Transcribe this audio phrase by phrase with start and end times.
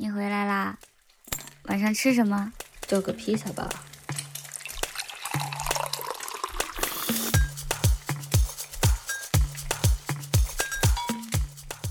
[0.00, 0.78] 你回来啦？
[1.64, 2.52] 晚上吃什么？
[2.86, 3.68] 叫个披萨吧。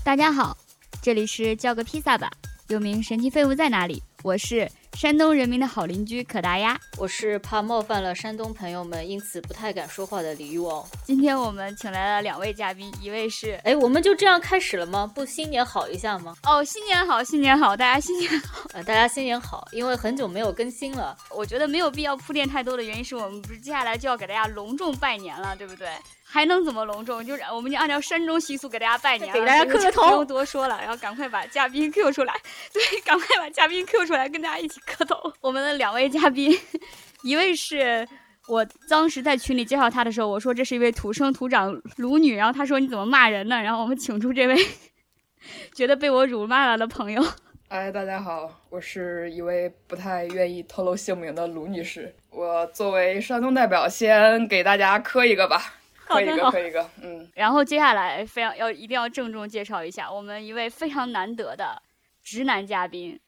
[0.02, 0.56] 大家好，
[1.02, 2.30] 这里是叫个披萨吧，
[2.68, 4.02] 又名神奇废物在哪里？
[4.22, 4.72] 我是。
[5.00, 10.84] 山东人民的好邻居可达鸭，我是怕冒犯了山东朋友们，因此不太敢说话的李玉王。
[11.04, 13.52] 今天我们请来了两位嘉宾，一位是……
[13.62, 15.08] 哎，我们就这样开始了吗？
[15.14, 16.34] 不新年好一下吗？
[16.42, 19.68] 哦，新年好，新年好，大家新年好，呃，大家新年好。
[19.70, 25.90] 因为很久没有更新了，我觉得没有必要铺垫太多的原因是我们不是接下来就要给大家隆重拜年了，对不对？
[26.30, 27.24] 还能怎么隆重？
[27.24, 30.78] 就是我们就按照山东习俗给大家拜年，给大家磕个头，不用多说了。
[30.78, 32.34] 然后赶快把嘉宾 Q 出来，
[32.72, 35.32] 对， 赶快把嘉宾 Q 出来，跟大家一起磕头。
[35.40, 36.54] 我们的两位嘉宾，
[37.24, 38.06] 一位是
[38.46, 43.60] 我当时在群里介绍他的时候，我说这是一位土生土长鲁女，然后他说你怎么骂人呢？
[43.62, 44.56] 然后我们请出这位
[45.74, 47.24] 觉得被我辱骂了的朋友。
[47.68, 52.14] 哎，大家好，我是一位不太愿意透露姓名的卢女士。
[52.30, 55.74] 我作为山东代表，先给大家磕一个吧。
[56.08, 57.28] 可以一个，可以一个，嗯。
[57.34, 61.82] 然后接下来非常要一定要郑重介绍一下我们一位非常难得的
[62.22, 63.18] 直男嘉宾。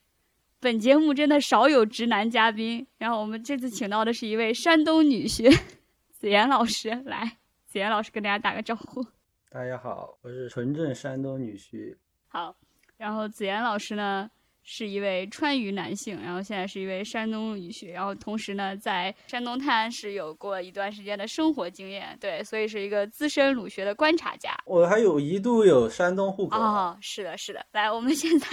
[0.59, 2.85] 本节目真的少有直男嘉宾。
[2.97, 5.49] 然后我们这次请到的是一位山东女婿
[6.11, 9.03] 子妍老师，来，子妍老师跟大家打个招呼。
[9.49, 11.97] 大家好，我是纯正山东女婿。
[12.27, 12.55] 好，
[12.97, 14.29] 然后子妍老师呢？
[14.63, 24.55] 是一位川渝男性，然后现在是一位山东女婿，然后同时呢，在山东泰安市有过一段时间的生活经验，对，所以是一个资深鲁学的观察家。
[24.65, 27.65] 我还有一度有山东户口哦，是的，是的。
[27.71, 28.47] 来，我们现在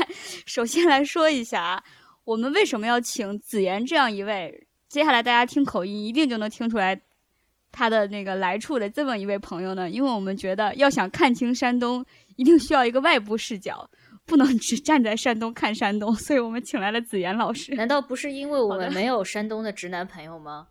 [0.46, 1.82] 首先来说一下，
[2.24, 6.98] 我们为什么要请子言这样一位，接下来大家听口音一定就能听出来
[7.70, 9.90] 他的那个来处的这么一位朋友呢？
[9.90, 12.04] 因为我们觉得要想看清山东，
[12.36, 13.88] 一定需要一个外部视角。
[14.28, 17.74] 不能只站在山东看山东，所以我们请来了子妍老师。
[17.74, 20.68] 难道不是因为我们没有山东的直男朋友吗？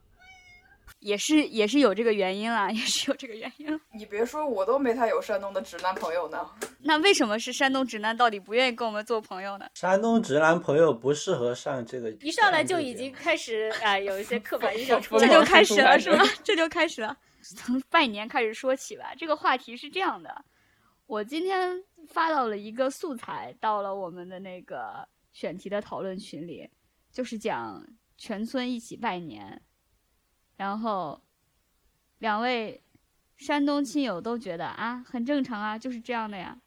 [1.00, 3.80] 也是，也是有这个原因啦，也是有这个原因。
[3.94, 6.40] 你别说，我都没他有山东的直男朋友呢。
[6.82, 9.68] 那为什么是山东直男到底不愿意跟我们做朋友呢？
[9.76, 16.24] 山东直男朋友不适合上这个，一上来就已经开始啊，有一些刻板印象 出来，这就开始了 是吗？
[16.44, 19.14] 这就开始了，从拜年开始说起吧。
[19.16, 20.44] 这个话题是这样的，
[21.08, 21.84] 我今天。
[22.08, 26.70] 发到了一个素材，到了我们的那个选题的讨论群里，
[27.12, 27.86] 就是讲
[28.18, 29.62] 全村一起拜年，
[30.56, 31.22] 然后
[32.20, 32.82] 两位
[33.36, 36.58] 山东亲友都觉得啊很正常啊，就是这样的呀。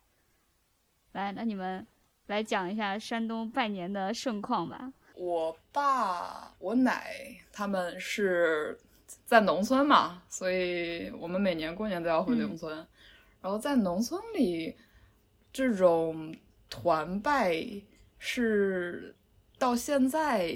[1.12, 1.86] 来，那你们
[2.26, 4.92] 来讲一下山东拜年的盛况吧。
[5.14, 7.16] 我爸、我奶
[7.50, 8.78] 他们是
[9.24, 12.86] 在农村嘛，所以我们每年过年都要回农村，
[13.40, 14.76] 然后在农村里。
[15.52, 16.32] 这种
[16.68, 17.60] 团拜
[18.20, 19.12] 是
[19.58, 20.54] 到现在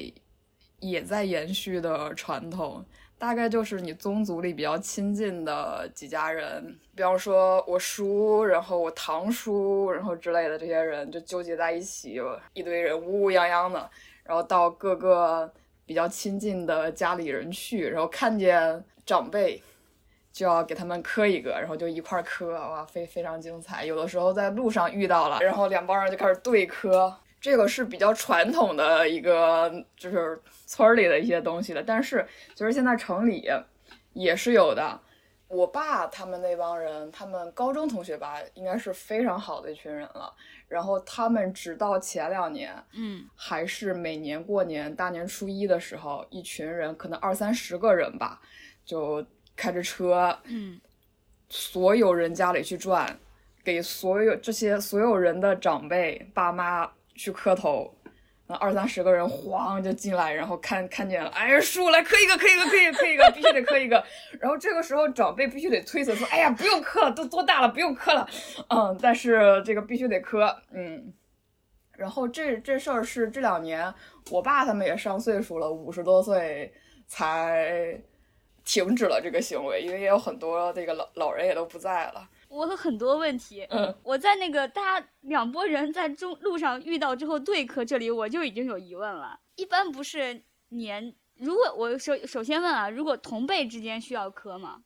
[0.79, 2.87] 也在延续的传统，
[3.19, 12.21] 大概就是你宗族里比较亲近的几家人，比方说我叔，然后我堂叔，然后之类的这些人就纠结在一起，
[12.53, 13.91] 一堆人乌乌泱泱的，
[14.23, 15.53] 然后到各个
[15.85, 19.61] 比较亲近的家里人去，然后看见长辈。
[20.35, 23.85] 就要给他们磕一个，然后就一块磕，哇，非非常精彩。
[23.85, 31.81] 有的时候在路上遇到了，然后两帮人就开始对磕，这个是比较传统的一个，就是村里的一些东西的。
[31.81, 33.49] 但是其实现在城里
[34.13, 35.01] 也是有的。
[35.47, 40.35] 我爸他们那帮人，他们高中同学吧，应该是非常好的一群人了。
[40.67, 48.41] 然后他们直到前两年，嗯，还是每年过年大年初一的时候，一群人可能二三十个人吧，
[48.85, 49.25] 就。
[49.57, 50.81] 开着车，嗯，
[51.49, 53.19] 所有人家里去转，
[53.63, 57.95] 给所有这些所有人的长辈爸妈去磕头，
[58.47, 64.05] 那二三十个人晃就进来，然后看看见了，哎，叔来磕一个，磕一个，磕一个，磕一个，必须得磕一个。
[64.41, 68.29] 然后这个时候长辈必须得推辞说，哎呀，不用磕了，都多大了，不用磕了。
[68.69, 71.13] 嗯，但是这个必须得磕，嗯。
[71.97, 73.95] 然后这这事儿是这两年，
[74.33, 76.75] 我爸他们也上岁数了，五十多岁
[77.07, 77.97] 才。
[78.65, 82.29] 停止了这个行为，因为也有很多这个老老人也都不在了。
[82.49, 89.39] 我有很多问题，嗯，我在那个大家两拨人在中路上遇到之后对磕，这里我就已经有疑问了。
[89.57, 94.83] 一般不是年，如果我首首先问啊，如果同辈之间需要磕吗？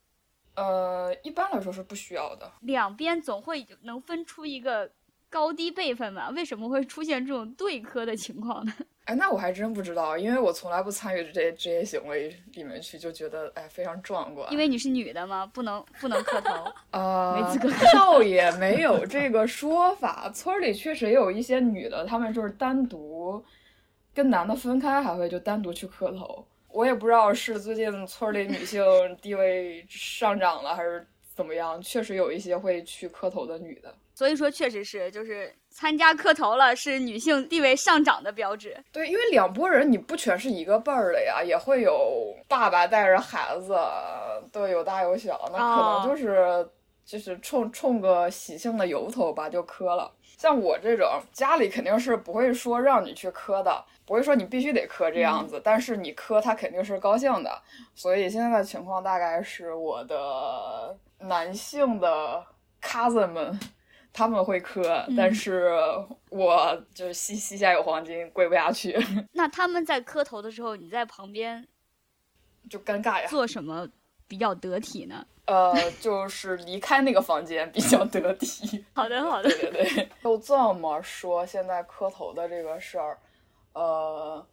[0.55, 2.51] 呃，一般来说是不需要的。
[2.63, 4.91] 两边总会能分出一个
[5.31, 8.73] 高低辈分嘛，为什么会出现这种对磕的情况呢？
[9.05, 14.51] 哎，那我还真不知道，因为我从来不参与这些这些行为里面去，就觉得哎非常壮观。
[14.53, 16.71] 因为你是女的嘛，不能不能磕头。
[16.93, 20.31] 啊，没资格 倒也没有这个说法。
[20.35, 23.43] 村儿里确实也有一些女的，她们就是单独
[24.13, 26.47] 跟男的分开，还会就单独去磕头。
[26.69, 28.85] 我也不知道是最近村儿里女性
[29.23, 31.81] 地位上涨了，还是怎么样。
[31.81, 33.95] 确实有一些会去磕头的女的。
[34.19, 38.77] 所以说，确实是就是参加磕头了，是女性地位上涨的标志。
[38.91, 43.79] 对，因为两拨人你不全是一个辈儿的呀，也会有爸爸带着孩子，
[44.51, 46.69] 对，有大有小，那可能就是、
[47.05, 50.11] 就是冲冲个喜庆的由头吧，就磕了。
[50.37, 57.63] 像我这种家里肯定是不会说让你去磕的，不会说你必须得磕这样子，但是你磕他肯定是高兴的。
[57.95, 62.45] 所以现在的情况大概是我的男性的
[62.83, 63.61] cousin 们。
[64.19, 65.71] 他们会磕，但是
[66.29, 68.99] 我就是膝膝下有黄金，跪不下去，
[69.33, 71.65] 那他们在磕头的时候，你在旁边
[72.69, 73.29] 就尴尬呀。
[73.29, 73.87] 做什么
[74.27, 75.25] 比较得体呢？
[75.47, 78.85] 呃，就是离开那个房间比较得体。
[78.93, 79.49] 好的，好的。
[79.49, 83.17] 对对对，就这么说，现在磕头的这个事儿，
[83.73, 84.45] 呃，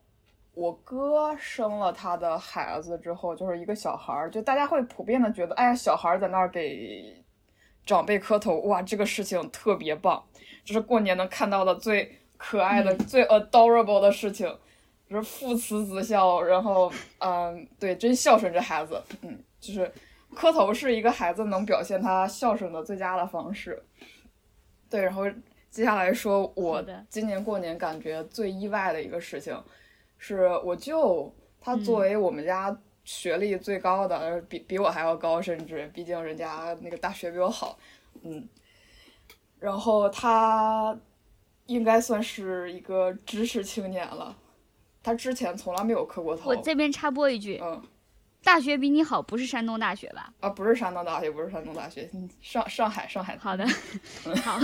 [0.54, 7.25] 我哥生了他的孩子之后，就是一个小孩儿，就大家会普遍的觉得，哎呀，小孩儿在那儿给
[7.86, 10.24] 长辈磕头，哇，这个事情特别棒，
[10.64, 14.48] 这是过年能看到的最可爱的、最 adorable 的事情，
[15.10, 19.92] 就是父慈子孝，然后，嗯，对，真孝顺这孩子，嗯，就是
[20.34, 23.82] 磕头是一个孩子能表现他孝顺的最佳的方式。
[24.90, 25.24] 对，然后
[25.70, 29.56] 接下来说我今年过年感觉最意外的一个事情，
[30.18, 37.80] 是我舅他作为我们家学历最高的，呃比比我还要高，甚至毕竟人家那个大学比我好，
[38.24, 38.50] 嗯，
[39.60, 40.98] 然后他
[41.68, 44.36] 应该算是一个知识青年了，
[45.02, 47.82] 他之前从来没有磕过头，我这边插播一句，嗯。
[48.44, 50.32] 大学比你好不是山东大学吧？
[50.40, 53.66] 啊，不是山东大学，不是山东大学，嗯上上海上海好的，
[54.44, 54.60] 好，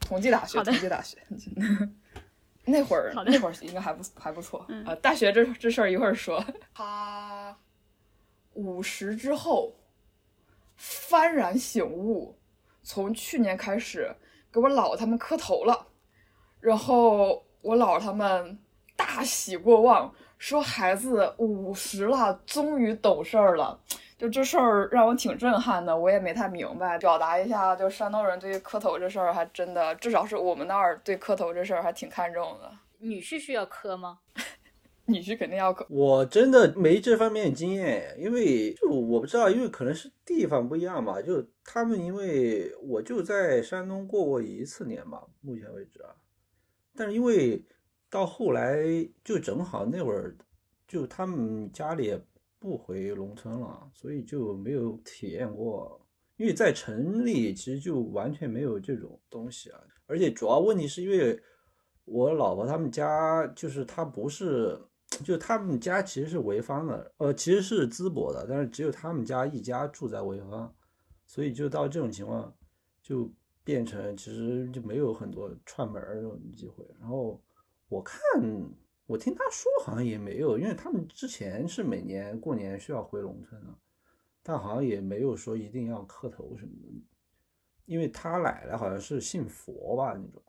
[0.00, 1.18] 同济大学，同济大学。
[2.64, 6.42] 那会儿那会儿应该还不还不错啊、嗯大学这这事儿一会儿说。
[6.72, 7.54] 他
[8.56, 9.74] 五十之后
[10.78, 12.36] 幡然醒悟，
[12.82, 14.14] 从去年开始
[14.50, 15.86] 给我姥他们磕头了，
[16.58, 18.58] 然后我姥他们
[18.96, 23.78] 大喜过望，说孩子五十了，终于懂事儿了。
[24.16, 26.96] 就这事儿让我挺震撼的，我也没太明白。
[26.96, 32.72] 表达一下，就山东人对于磕头这事儿还真的，至少是我们那儿对磕头这事儿还挺看重的。
[32.98, 34.20] 女婿需要磕吗？
[35.08, 41.22] 你是肯定要磕，我真的没这方面经验，因为就我不知道，因为可能是地方不一样吧。
[41.22, 46.10] 就他们，因为我就在山东过过一次年嘛，目前为止啊。
[46.96, 47.64] 但是因为
[48.10, 48.84] 到后来
[49.22, 50.36] 就正好那会儿，
[50.88, 52.20] 就他们家里也
[52.58, 56.04] 不回农村了，所以就没有体验过。
[56.36, 61.40] 因为在城里其实就完全没有这种东西啊，而且主要问题是因为
[62.04, 64.76] 我老婆他们家就是他不是。
[65.24, 70.74] 就他们家其实是潍坊的，呃，其实是淄博的，但是只有他们家一家住在潍坊，
[71.26, 72.54] 所以就到这种情况，
[73.02, 73.32] 就
[73.64, 76.84] 变成其实就没有很多串门这种机会。
[77.00, 77.42] 然后
[77.88, 78.20] 我看，
[79.06, 83.74] 我听他说好像也没有，因为他们之前是每年过年需要回农村的，
[84.42, 87.02] 但好像也没有说一定要磕头什么的，
[87.84, 90.42] 因为他奶奶好像是信佛吧那种。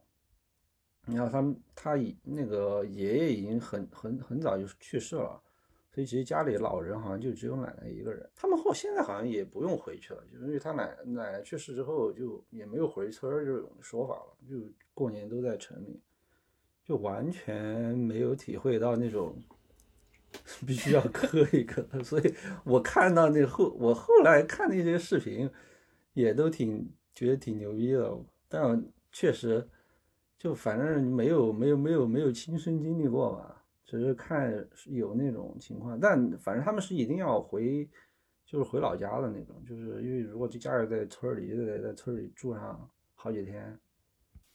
[1.10, 5.42] 然后他们他已那个爷爷已经很很很早就去世了，
[5.94, 8.30] 所以其实家里老人好像就只有奶奶一个人。
[8.36, 14.58] 他们后现在好像也不用回去了，就因为他奶奶奶去世之后就也没有回村儿这种说法了，就
[14.94, 16.02] 过年都在城里，
[16.84, 19.34] 就完全没有体会到那种
[20.66, 22.04] 必须要磕一磕。
[22.04, 22.34] 所以
[22.66, 25.50] 我看到那后我后来看那些视频，
[26.14, 28.14] 也都挺觉得挺牛逼的，
[28.50, 29.66] 但确实。
[30.38, 34.54] 就反正没有没有没有没有亲身经历过吧，只是看
[34.86, 37.90] 有那种情况，但反正他们是一定要回，
[38.46, 43.78] 就是回老家的那种，就是因为如果这家人在村里，就得在村里住上好几天。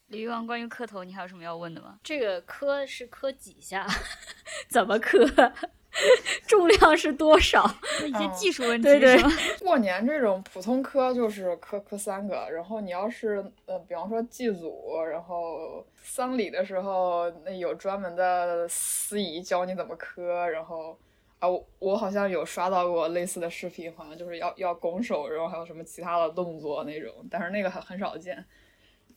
[0.07, 1.99] 李玉王，关于磕头，你还有什么要问的吗？
[2.03, 3.87] 这个磕是磕几下？
[4.69, 5.25] 怎么磕？
[6.67, 7.63] 重量是多少？
[8.05, 9.17] 一些技术问题对对？
[9.59, 20.97] 过年这种普通磕就是磕磕三个，然后你要是呃，比方说祭祖，然后丧礼的时候，那有专门的司仪教你怎么磕，然后
[21.39, 28.43] 啊，我我好像有刷到过类似的视频，好像就是要要拱手，然后还有什么其他的动作那种，但是那个很很少见。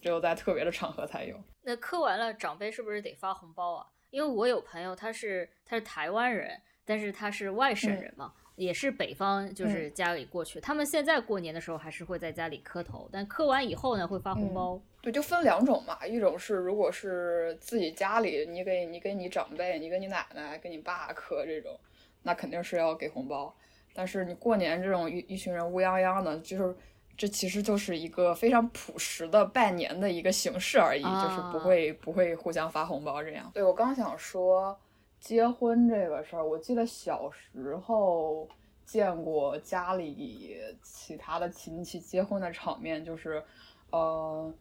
[0.02, 1.34] 只有在特别的场合才有。
[1.62, 3.86] 那磕完了，长辈是不是得发红包啊？
[4.10, 10.58] 因为我有朋友，他是他是台湾人，但是他是外省人嘛，也是北方，就是家里过去。
[10.60, 14.80] 他们现在过年的时候还是会在家里磕头，但磕完以后呢，会发红包。
[15.02, 21.78] 对，就分两种嘛，一种是如果是自己家里，你给你给你长辈，你跟你奶奶、跟你爸磕这种，
[22.22, 23.54] 那肯定是要给红包。
[23.92, 26.76] 但是你过年这种一一群人乌泱泱的，就是
[27.16, 33.50] 这其实就是一个非常朴实的拜年的一个形式而已，就是不会不会互相发红包这样。
[33.54, 34.78] 对我刚想说
[35.26, 38.48] 结婚这个事儿，我记得小时候
[38.84, 43.42] 见过家里其他的亲戚结婚的场面，就是
[43.90, 44.54] 呃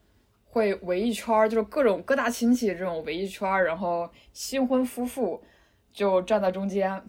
[0.44, 5.40] 会围一圈儿，就是各种各大亲戚这种围一圈儿，然后新婚夫妇
[5.92, 7.00] 就站在中间。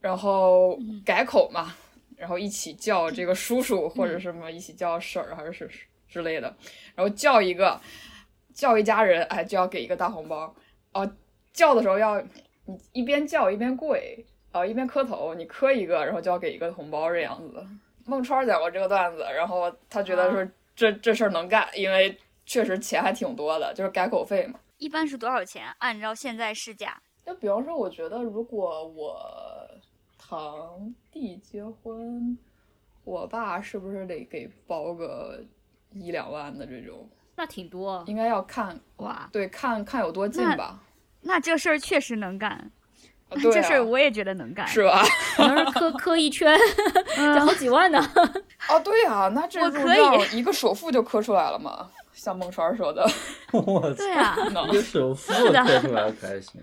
[0.00, 1.74] 然后改口嘛，
[2.16, 5.68] 然后一起叫这个叔叔或者什么，一起叫婶儿还是是
[6.08, 6.56] 之类的，
[6.94, 7.78] 然后叫一个，
[8.54, 10.54] 叫一家人，哎，就要给一个大红包。
[10.94, 11.12] 哦，
[11.56, 12.22] 叫的时候要
[12.66, 17.66] 你一边叫一边跪，啊，一边磕头，你磕一个，然后就要给一个红包这样子。
[18.04, 24.60] 孟川讲过这个段子，然后他觉得说这这事儿能干，因为确实钱还挺多的，就是改口费嘛。
[24.78, 25.66] 一般是多少钱？
[25.78, 27.00] 按照现在市价？
[27.24, 29.18] 就比方说，我觉得如果我。
[30.28, 32.36] 堂弟结婚，
[33.04, 35.40] 我爸是不是得给包个
[35.92, 37.08] 一两万的这种？
[37.36, 40.82] 那挺多，应该要看哇，对，看看有多近吧。
[41.26, 42.70] 那这事儿确实能干，
[43.42, 45.04] 这事儿我也觉得能干，是吧？
[45.36, 46.56] 可能是磕磕一圈，
[47.16, 47.98] 这 好几万呢。
[48.68, 51.88] 啊，对啊，那这可以一个首付就磕出来了嘛？
[52.12, 53.06] 像孟川说的，
[53.52, 54.36] 我对啊，
[54.70, 55.46] 一个首付磕
[55.80, 56.60] 出来可还行。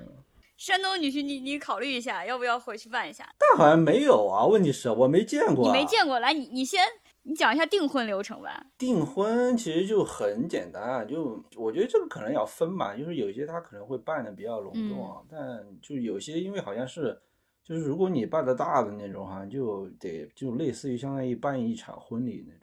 [0.58, 3.28] 山东女婿，你你考虑一下，要不要回去办一下？
[3.38, 5.66] 但好像没有啊，问题是我没见过。
[5.66, 6.82] 你没见过，来，你你先，
[7.24, 8.66] 你讲一下订婚流程吧。
[8.78, 17.18] 订婚其实就很简单，就我觉得这个可能要分吧，就是有些他可能会办的比较隆重，但就有些因为好像是，
[17.64, 22.60] 就是如果你办的大的那种哈，就得就类似于相当于办一场婚礼那种。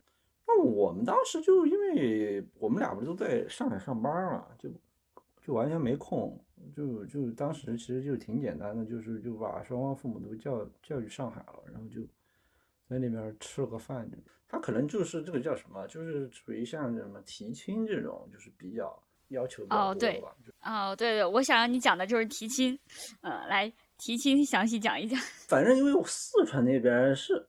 [0.46, 4.68] 那我们当时就因为我们俩不都在上海上班嘛，就
[5.42, 6.38] 就完全没空。
[6.76, 12.02] 就就当时其实就挺简单的，就是就把双方父母都叫叫去上海了，然后就
[12.90, 14.10] 在那边吃了个饭。
[14.48, 20.36] 他可能就是这个叫什么，就是属于像什么提亲这种，就是比较要求比较多吧。
[20.62, 22.78] 哦，对对，我想让你讲的就是提亲，
[23.20, 25.18] 呃，来提亲详细讲一讲。
[25.48, 27.46] 反正因为我四川那边是。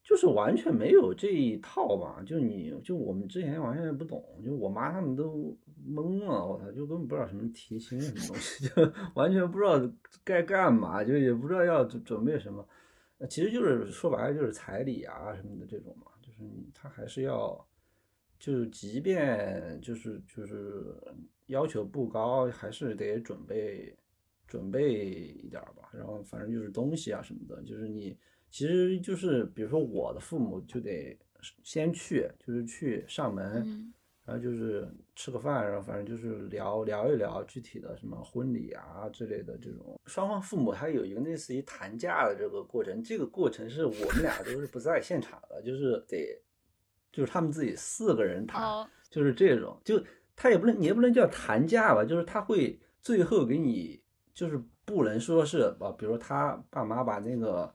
[0.00, 5.54] 就是完全没有这一套吧，就你就我们之前完全不懂，就我妈他们都
[5.86, 9.78] 懵了，我操，就根本不知道什么提亲什么东西，就 完全不知道
[10.24, 12.66] 该干嘛，就也不知道要准备什么，
[13.26, 17.66] 其实就是说白了就是彩礼啊什么的这种嘛，就是你他还是要，
[18.38, 20.94] 就是即便就是就是
[21.46, 23.96] 要求不高，还是得准备
[24.46, 24.94] 准备
[25.42, 28.16] 一点吧，然后反正就是东西啊什么的，就是你。
[28.50, 31.14] 其实就是，比如说我的父母就得
[31.62, 33.92] 先去，就是去上门，
[34.28, 39.98] 然后就是吃个饭，然后反正就是聊聊一聊具体的什么婚礼啊之类的这种。
[40.04, 46.38] 双方父母还有一个类似于谈价的这个过程，这个过程是我们俩都是不在现场的，就是得
[47.10, 49.98] 就是他们自己四个人谈，就是这种，就
[50.36, 53.98] 他也不能你也不能叫谈价吧，就是他会最后给你
[54.34, 57.74] 就是不能说是啊，比如他爸妈把那个。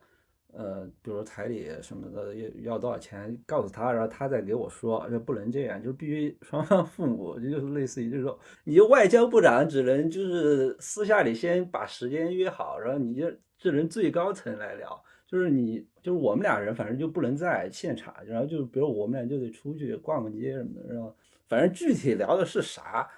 [0.56, 13.26] 呃，比如彩礼什么的要要多少钱，告诉他，然后他再给我说，这不能这样，就必须双方父母，就是类似于这种，你就外交部长只能就是私下里先把时间约好，然后你就
[13.58, 21.16] 这人最高层来聊，就是你就是我们俩人，反正就不能在现场，然后就比如我们俩就得出去逛个街什么的，然后
[21.50, 23.10] 反正具体聊的是啥，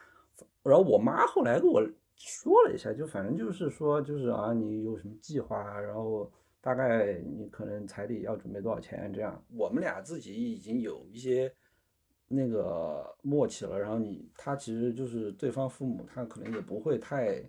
[0.64, 6.32] 然后我妈后来跟我说了一下，就反正就是说就是啊，你有什么计划，然后。
[6.66, 9.14] 大概你可能彩礼要准备多少钱？
[9.14, 11.54] 这样我们俩自己已经有一些
[12.28, 13.78] 那个默契了。
[13.80, 17.40] 然后你他其实就是对方父母，他可能也不会太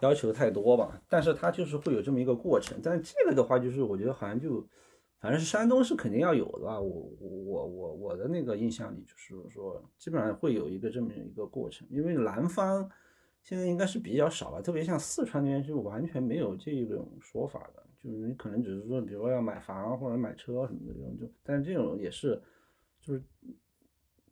[0.00, 1.02] 要求太多吧。
[1.08, 2.78] 但是他就是会有这么一个过程。
[2.82, 4.60] 但这个的话，就是我觉得好像就
[5.20, 6.78] 反正是山东是肯定要有的吧。
[6.78, 11.88] 我我我我我的那个印象里就是说，基本上会有一个这么一个过程。
[11.90, 12.86] 因为南方
[13.42, 17.82] 现在应该是比较少了，特别像四川那边是完全没有这种说法的。
[18.04, 22.38] 就是你可能只是说，比如说要买房或者买车什么的这种，就但是这种也是，
[23.00, 23.22] 就是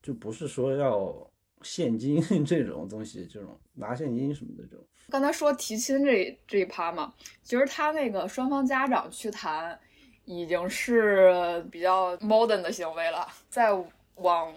[0.02, 1.30] 就不是说要
[1.62, 4.86] 现金 这种东西，这种拿现金什么的这种。
[5.08, 9.78] 刚才说提亲这这一趴嘛，其实他那个双方家长去谈，
[10.26, 13.26] 已经是比较 modern 的行为了。
[13.48, 13.72] 再
[14.16, 14.54] 往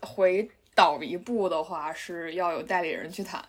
[0.00, 3.44] 回倒一步的话，是要有代理人去谈，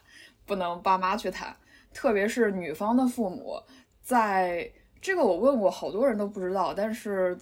[0.45, 1.55] 不能爸妈去谈。
[1.93, 3.57] 特别是女方的父母，
[4.01, 4.69] 在
[5.05, 7.37] 这个我问过好多人都不知道，但是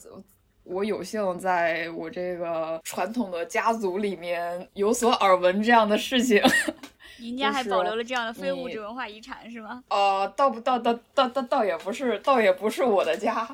[0.65, 6.43] 我有幸在我这个传统的家族里面有所耳闻这样的事情。
[7.21, 9.81] 您家还保留了这样的非物质文化遗产是吗？
[9.87, 13.47] 呃，倒不倒倒倒倒倒也不是，倒也不是我的家。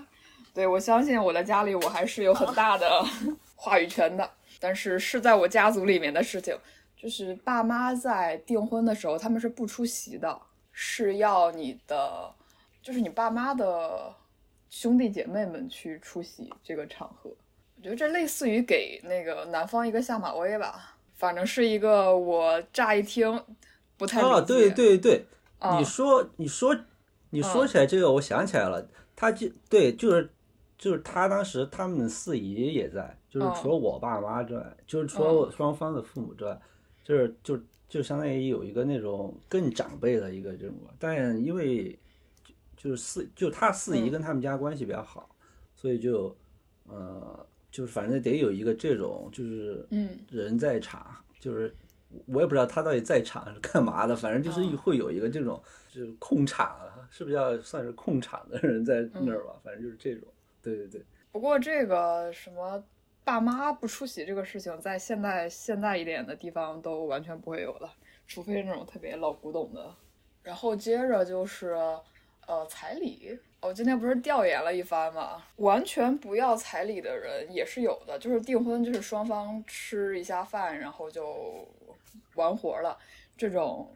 [0.55, 3.05] 对我相信我的家里我还是有很大的
[3.55, 4.27] 话语权的，
[4.59, 6.57] 但是是在我家族里面的事情，
[6.97, 12.33] 就是爸妈在订婚的时候他们是不出席的，是要你的，
[12.81, 14.13] 就是你爸妈的
[14.69, 17.29] 兄弟姐妹们去出席这个场合。
[17.77, 23.41] 我觉得这类似于给那个男方一个下马威吧，反正是一个我乍一听
[23.97, 24.19] 不太。
[24.21, 25.25] 啊，对对对，
[25.59, 26.75] 啊你说你说
[27.29, 30.29] 你说嗯起来这个，我想起来了，他就对，就是
[30.77, 36.59] 就是他当时他们四姨也在，就是嗯除了我爸妈之外，就是除了我双方的父母之外，
[37.03, 37.57] 就是就
[37.87, 41.97] 就相当于有一个那种更长辈的一个这种，但因为
[42.79, 45.29] 就就是四就他四姨嗯跟他们家关系比较好，
[45.75, 46.33] 所以就
[46.87, 51.75] 呃就是反正得有一个这种就是嗯人在场，就是
[52.25, 59.59] 我也不知道他到底在场是干嘛的，反正就是哦会有一个这种就是控场啊，是不是要算是控场的人在那儿吧？
[59.61, 60.25] 反正就是这种，
[60.61, 62.81] 对对对，不过这个什么
[63.25, 67.93] 爸妈不出席这个事情，在现代现代一点的地方都完全不会有了，
[68.25, 69.93] 除非那种特别老古董的。
[70.41, 71.77] 然后接着就是
[72.49, 81.67] 呃彩礼，我今天不是调研了一番嘛，完全不要彩礼的人也是有的，就是订婚就是双方吃一下饭，然后就
[82.33, 82.97] 完活了，
[83.37, 83.95] 这种。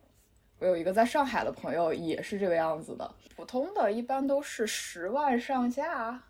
[0.60, 6.24] 我有一个在上海的朋友也是这个样子的，普通的一般都是十万上下，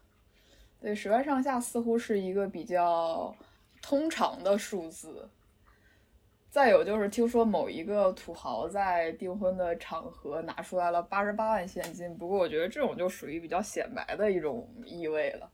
[0.81, 3.35] 对，十万上下似乎是一个比较
[3.81, 5.29] 通常的数字。
[6.53, 15.49] 再有就是听说某一个土豪在订婚的场合拿出来了八十八万现金，不过我觉得这种就属于比较显摆的一种意味了。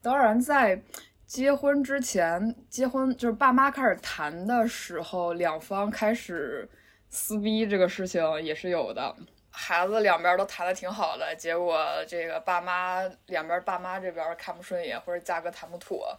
[0.00, 0.80] 当然，在
[1.26, 6.70] 结婚之前，结婚就是爸妈开始谈的时候，两方开始
[7.08, 9.12] 撕逼这个事情也是有的。
[9.50, 16.16] 孩子两边都谈的挺好的，结果这个爸妈两边爸妈这边看不顺眼，或者价格谈不妥，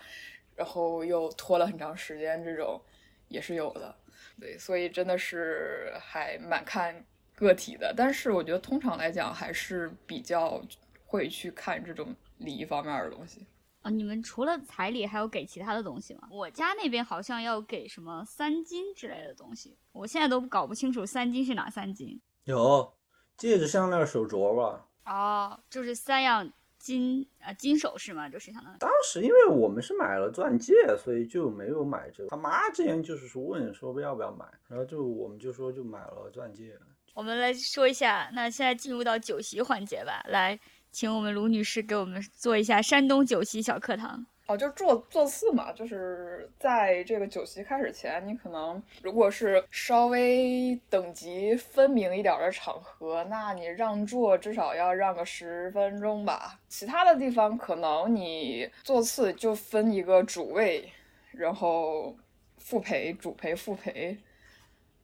[0.57, 2.81] 然后又拖了很长时间，这种
[3.27, 3.95] 也是有的。
[4.39, 10.61] 对，所以真的是还蛮看个体的，但是我觉得通常来讲还是比较
[11.05, 13.45] 会去看这种礼仪方面的东西。
[13.81, 16.27] 啊，你们除了彩礼还有给其他的东西吗？
[16.31, 22.19] 我家那边好像要给什么三金之类的东西，我现在都搞不清楚三金是哪三金。
[22.45, 22.93] 有
[23.37, 24.87] 戒指、项链、手镯吧。
[25.05, 26.51] 哦，就是三样
[26.85, 28.77] 金啊、金首饰嘛，就是相当于。
[28.77, 32.29] 当时因为我们是买了钻戒，所以就没有买这个。
[32.29, 36.77] 他妈之前就是说问说要不要买，然后就我们就说就买了钻戒。
[37.15, 40.59] 我们来说一下，那现在进入到酒席环节吧，来，
[40.91, 44.27] 请我们卢女士给我们做一下山东酒席小课堂。
[44.47, 56.59] 哦，就是座座次嘛，就是在这个酒席开始前，你可能如果是稍微等级分明一点的场合，那你让座至少要让个十分钟吧。
[56.67, 60.87] 其他的地方可能你座次就分一个主位，
[61.31, 62.15] 然后
[62.59, 64.15] 副陪、主陪、副陪，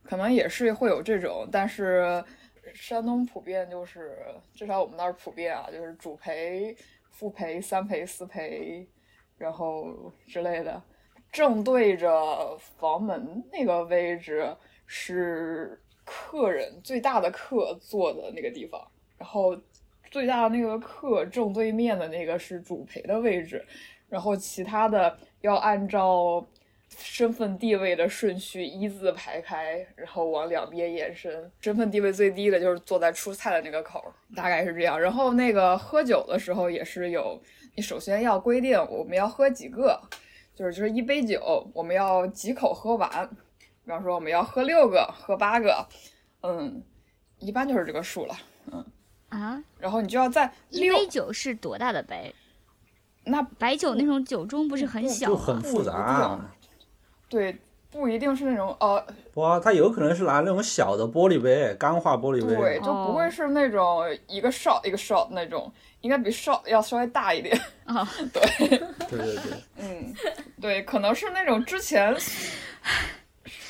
[0.04, 2.24] 可能也是会有这种，但是
[2.76, 4.24] 山东普遍就是，
[4.54, 6.78] 至少我们那儿普遍啊，就是主陪、
[7.10, 8.88] 副陪、三陪、四陪。
[9.42, 10.80] 然后之类的，
[11.32, 18.80] 正对着房门那个位置是客人最大的客坐的那个地方，
[19.18, 19.58] 然后
[20.12, 23.66] 最大的那个客正对面的那个是主陪的位置，
[24.08, 26.46] 然后其他的要按照
[26.98, 31.52] 身份地位的顺序一字排开，然后往两边延伸。
[31.60, 35.00] 身份地位最低的就是坐在出菜的那个口，大概是这样。
[35.00, 37.42] 然后那个喝酒的时候也是有。
[37.74, 40.00] 你首先要规定我们要喝几个，
[40.54, 43.30] 就是就是一杯酒我们要几口喝完。
[43.84, 45.88] 比方说我们要喝六个，喝八个，
[46.42, 46.84] 嗯，
[47.40, 48.36] 一般就是这个数了，
[48.72, 48.86] 嗯
[49.30, 49.64] 啊。
[49.80, 52.36] 然后你就要在一杯酒是多大的杯？
[53.24, 55.44] 那白酒那种酒盅不是很小就吗？
[55.46, 56.56] 很复杂、啊。
[57.32, 57.58] 对，
[57.90, 62.56] 不一定是那种呃，不，它有可能是拿那种小的玻璃杯，钢化玻璃杯。
[62.56, 65.72] 对，就不会是那种一个 shot 一个 shot 那种。
[66.02, 69.44] 应该比 shot 要稍微大一点 啊， 对，对对对，
[69.78, 70.14] 嗯，
[70.60, 72.12] 对，可能是那种之前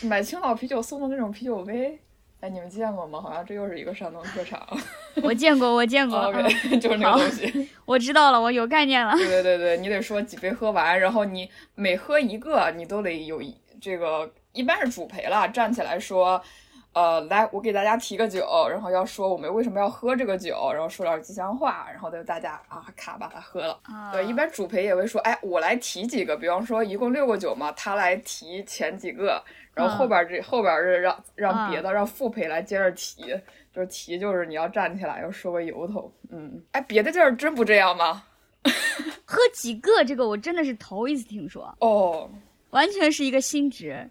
[0.03, 1.99] 买青岛啤酒送的那种啤酒杯，
[2.41, 3.21] 哎，你们见过吗？
[3.21, 4.59] 好像这又是一个山东特产。
[5.23, 6.33] 我见过，我见过
[6.81, 7.69] 就是那个东西。
[7.85, 9.15] 我知道了，我有概念了。
[9.15, 13.41] 对对对对，你得说几杯喝完，然后你每喝一个，你都得有
[13.79, 16.41] 这个一般是主陪了，站起来说。
[16.93, 23.79] 呃，来，我给大家提个酒，然后要说我们为什么要喝这个酒，然后说点吉祥话，然后就大家啊咔把它喝了。
[24.11, 29.41] 对，一般主陪也会说，哎，我来提几个，比方说一共六个酒嘛，他来提前几个，
[29.73, 33.23] 然后后边这后边是让让别的让副陪来接着提，
[33.73, 36.11] 就是提就是你要站起来要说个由头。
[36.29, 38.23] 嗯，哎，别的地儿真不这样吗？
[39.23, 42.29] 喝几个这个我真的是头一次听说哦，
[42.71, 44.09] 完全是一个新职。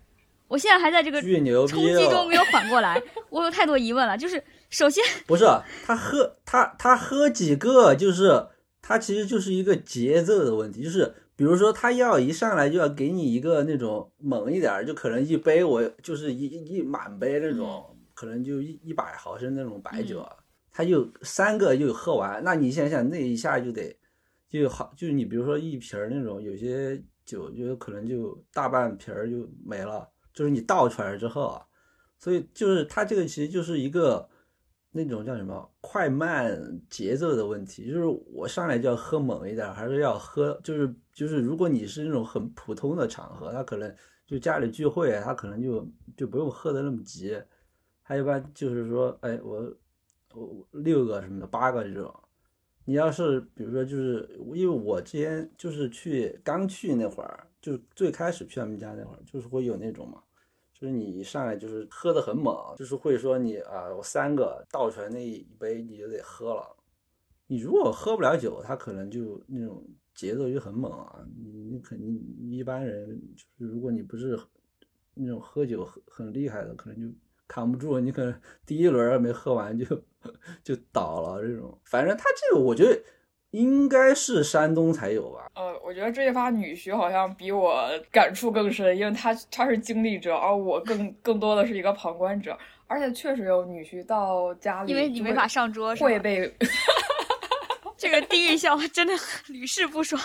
[0.51, 4.19] 我现在还在这个冲击中没有缓过来，我有太多疑问了。
[4.19, 5.45] 就是首先 不是
[5.87, 8.49] 他喝他他喝几个，就是
[8.83, 10.83] 他其实就是一个节奏的问题。
[10.83, 20.29] 就是比如说他要一上来就要给你一个那种猛一点，就可能一杯我就是一一满杯那种，可能就一一百毫升那种白酒，
[20.73, 22.43] 他就三个就喝完。
[22.43, 23.97] 那你想想那一下就得
[24.51, 30.09] 就好，就是你比如说一瓶那种有些酒就可能就大半瓶就没了。
[30.33, 31.67] 就是你倒出来之后啊，
[32.19, 34.29] 所以就是它这个其实就是一个
[34.93, 37.87] 那种叫什么快慢节奏的问题。
[37.91, 40.59] 就是我上来就要喝猛一点，还是要喝？
[40.63, 43.95] 就是就是如果你是那种很普通的场合，他可能
[44.27, 47.37] 就家里聚会，他可能就就不用喝的那么急。
[48.05, 49.77] 他一般就是说，哎，我
[50.35, 52.13] 我六个什么的，八个这种。
[52.85, 57.47] 你要是比如说，就是因为我之前就是去刚去那会儿。
[57.61, 60.23] 就最开始去他们家那会儿，就是会有那种嘛，
[60.73, 66.77] 就是你一上来就是喝的很猛，就是会说你啊，我三个倒出来那一杯你就得喝了。
[67.47, 71.25] 你如果喝不了酒，他可能就那种节奏就很猛啊。
[71.37, 74.39] 你你肯定一般人就是如果你不是
[75.15, 77.15] 那种喝酒很很厉害的，可能就
[77.47, 78.01] 扛不住。
[78.01, 79.85] 你可能第一轮没喝完就
[80.65, 81.79] 就倒了这种。
[81.85, 82.99] 反正他这个我觉得。
[83.51, 85.51] 应该是山东才有吧？
[85.55, 92.57] 呃，我觉得这一发女婿好像比我感触更深，因为他他是经历者，而我更更多的是一个旁观者。
[92.87, 96.53] 而且确实有女婿到家里，因为你没法上桌，会被
[97.97, 99.13] 这个地狱笑话真的
[99.49, 100.21] 屡试不爽。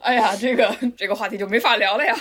[0.00, 2.16] 哎呀，这个这个话题就没法聊了呀。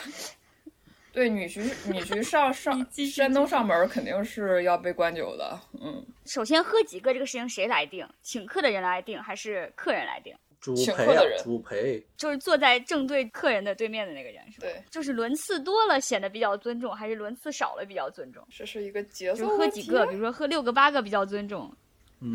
[1.12, 5.60] 对，女婿女婿上 上山东上门肯定是要被灌酒的。
[5.82, 8.08] 嗯，首先喝几个这个事情谁来定？
[8.22, 10.36] 请客的人来定还是客人来定？
[10.60, 14.68] 主陪啊，主陪就是坐在正对客人的对面的那个人，是吧？
[14.68, 18.46] 对，就是轮次多了显得比较尊重，还是轮次少了比较尊重？
[18.50, 19.46] 这是一个节奏。
[19.46, 21.72] 就喝几个，比如说喝六个八个比较尊重，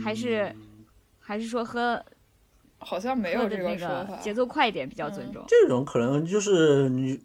[0.03, 0.55] 还是
[1.19, 2.03] 还是说喝？
[2.79, 4.17] 好像没有这个说法。
[4.19, 5.45] 节奏快一点比较尊重。
[5.49, 7.21] 这种可能就是你，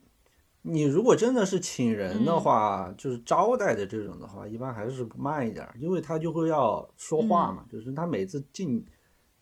[0.63, 8.83] 你如果真的是请人的话，就是招待的这种的话，一般还是慢一点，因为他就会要说话嘛，就是他每次进。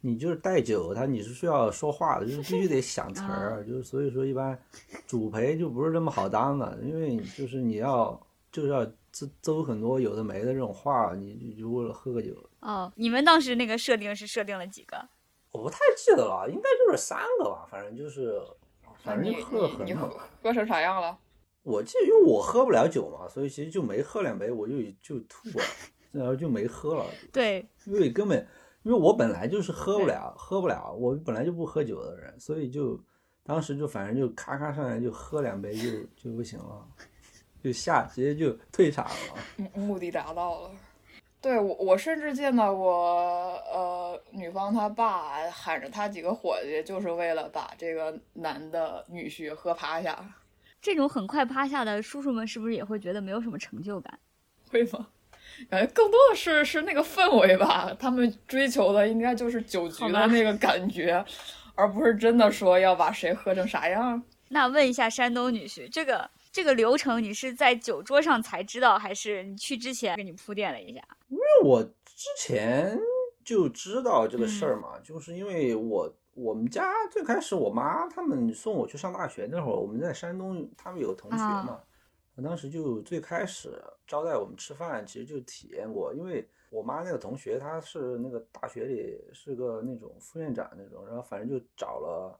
[0.06, 4.56] 你就是带酒，他你是需要说话的，就是必须得想词儿，就是所以说一般
[5.08, 12.32] 主陪就不是这么好当的，因为就是你要就是要诌诌很多有的没的这种话，你就为了喝个酒。
[12.60, 15.10] 哦，你们当时那个设定是设定了几个？
[15.52, 18.40] 我不太记得了，应该就是三个吧，反正就是
[19.04, 20.08] 反正喝很喝
[20.44, 21.18] 喝成啥样了？
[21.64, 25.66] 我记得因为我喝不了酒嘛，所以其实就没喝两杯我就就吐了，
[26.12, 27.04] 然后就没喝了。
[27.34, 28.48] 对，因为根本。
[28.86, 33.04] 因为我本来就是喝不了，喝不了，我本来就不喝酒的人，所以就
[33.44, 36.88] 当时就反正就咔咔上来就喝两杯就就不行了，
[37.64, 39.70] 就下直接就退场了。
[39.74, 40.72] 目的达到了。
[41.42, 42.94] 对我，我甚至见到过，
[43.74, 50.24] 呃，女方她爸喊着他几个伙计，就是为了把这个男的女婿喝趴下。
[50.80, 54.20] 这种很快趴下的叔叔们，是不是也会觉得没有什么成就感？
[54.70, 55.08] 会吗？
[55.70, 61.24] 感觉更多的是是那个氛围吧，他们追求的应该就是酒局的那个感觉，
[61.76, 64.22] 而不是真的说要把谁喝成啥样。
[64.50, 71.02] 那问一下山东女婿，这个这个流程你是在酒桌上才知道，还是你去之前给你铺垫了一下？
[71.30, 72.98] 因为我之前
[73.44, 81.80] 就知道这个事儿嘛，就是因为我我们家最开始我妈他们送我去上大学那会儿，我们在山东，他们有个同学嘛。
[82.36, 92.38] 我当时就最开始招待我们吃饭，其实就体验过，因为我妈那个同学，他是那个大学里是个那种副院长那种，然后反正就找了，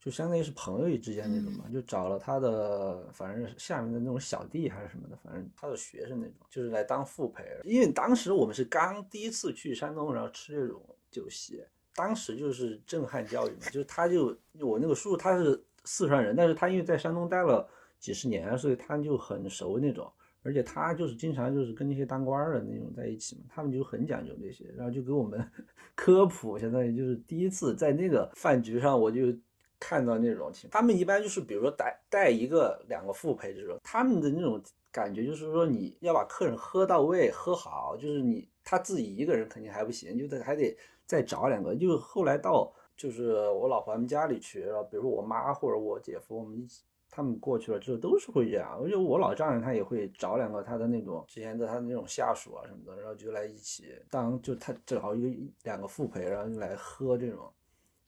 [0.00, 7.44] 就相当于是朋友之间那种嘛，就找了他的，反正下面的那种小弟还是什么的，反正他的学生那种，就是来当副陪。
[7.64, 10.80] 因为当时我们是刚第一次去山东，然后吃这种
[11.10, 11.62] 酒席，
[11.94, 17.68] 当时就是震撼教育嘛，就是他就我那个叔叔他是四川人，但是他因为在山东待了。
[18.04, 20.12] 几十年，所以他就很熟那种，
[20.42, 25.42] 而且他就是经常就是跟那些当官的那种在一起嘛，他们就很讲究这些，然后就给我们
[25.96, 29.34] 科普，相当于就是第一次在那个饭局上，我就
[29.80, 30.78] 看到那种情况。
[30.78, 34.62] 他们一般就是比如说带带一个两个副陪这种，他们的那种
[34.92, 41.74] 感觉就是说你要把客人喝到位、喝好，就是你他自己一个人肯定还不行，就得还得再找两个。
[41.74, 46.82] 就后来到就是我老婆他们家里去，然后比如说我妈或者我姐夫，我们一起
[47.14, 48.76] 他们过去了之后都是会这样。
[48.80, 57.48] 我觉得我老丈人他也会找两个他的那种之前的他的那种下属啊什么的，然后就来一起当就他正好一个两个副陪，然后就来喝这种，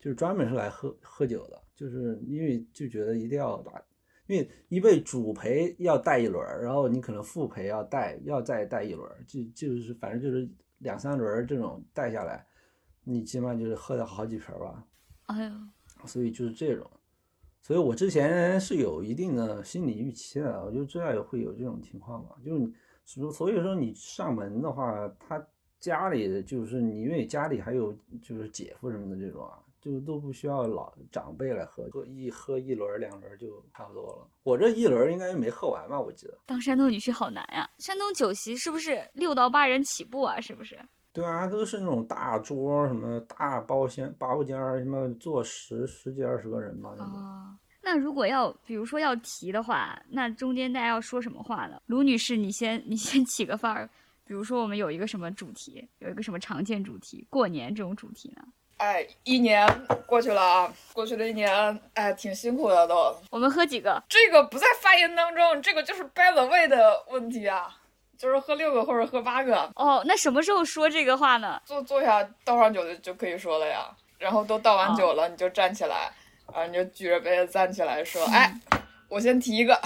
[0.00, 3.80] 就是专门是来喝喝酒的，就是因为就觉得一定要把。
[4.28, 12.44] 因为一位主陪要带一轮，然后你可能副陪要带，要再带一轮，就就是反正就是两三轮这种带下来，
[13.04, 14.84] 你起码就是喝了好几瓶吧。
[15.26, 15.52] 哎呦，
[16.08, 16.90] 所以就是这种，
[17.66, 22.36] 所以我之前是有一定的心理预期的，我就知道会有这种情况嘛。
[22.44, 22.56] 就
[23.04, 25.44] 是，所以说你上门的话，他
[25.80, 29.58] 家里就是你因为家里还有就是姐夫什么的这种啊。
[29.80, 34.28] 就都不需要老长辈来喝，喝一喝一轮两轮就差不多了。
[34.42, 36.00] 我这一轮应该没喝完吧？
[36.00, 36.38] 我记得。
[36.46, 37.68] 当山东女婿好难呀！
[37.78, 40.40] 山东酒席是不是六到八人起步啊？
[40.40, 40.76] 是不是？
[41.16, 46.90] 对啊，都是那种大桌，什么大包间、包间，什么坐十十几二十个人吧。
[46.98, 51.80] 哦，那如果要比如说要提的话，那中间大家要说什么话呢？
[51.86, 53.88] 卢女士，你先你先起个范儿。
[54.26, 58.42] 比如说我们有一个什么主题，有一个什么常见主题，过年这种主题呢？
[58.78, 59.66] 哎，一年
[60.04, 63.16] 过去了啊，过去了一年，哎，挺辛苦的都。
[63.30, 64.02] 我们喝几个？
[64.06, 67.74] 这个不在发言当中，这个就是 by the way 的问题啊，
[68.16, 69.70] 就是喝六个或者喝八个。
[69.74, 71.60] 哦，那什么时候说这个话呢？
[71.64, 73.94] 坐坐下倒上酒就就可以说了呀。
[74.18, 76.10] 然后都倒完酒了，你就站起来，
[76.46, 78.50] 啊，你就举着杯子站起来说，哎，
[79.10, 79.78] 我先提一个，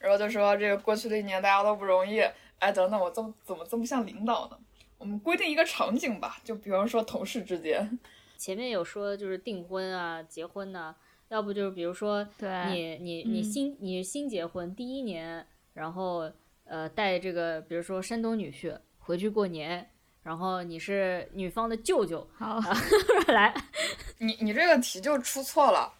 [0.00, 2.20] 然后就说这个过去的一年大家都不容易。
[2.58, 4.58] 哎，等等，我这么怎么这么像领导呢？
[4.98, 7.98] 我们规定一个场景吧，就比方说同事之间。
[8.36, 10.92] 前面有说就是订婚啊、结婚呐，
[11.28, 16.28] 要不就是比如说你你你新你新结婚第一年，然后
[16.70, 19.90] 呃带这个比如说山东女婿回去过年，
[20.22, 22.60] 然后你是女方的舅舅，好
[23.26, 23.52] 来，
[24.18, 25.92] 你你这个题就出错了。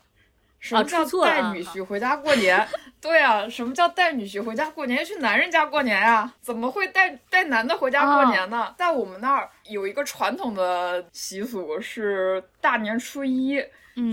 [0.61, 2.69] 什么叫带女婿回家过年？
[3.01, 5.03] 对啊，什么叫带女婿回家过年？
[5.03, 6.31] 去男人家过年呀？
[6.43, 8.75] 怎么会带带男的回家过年呢？
[8.79, 13.59] 在我们那儿有一个传统的习俗，是大年初一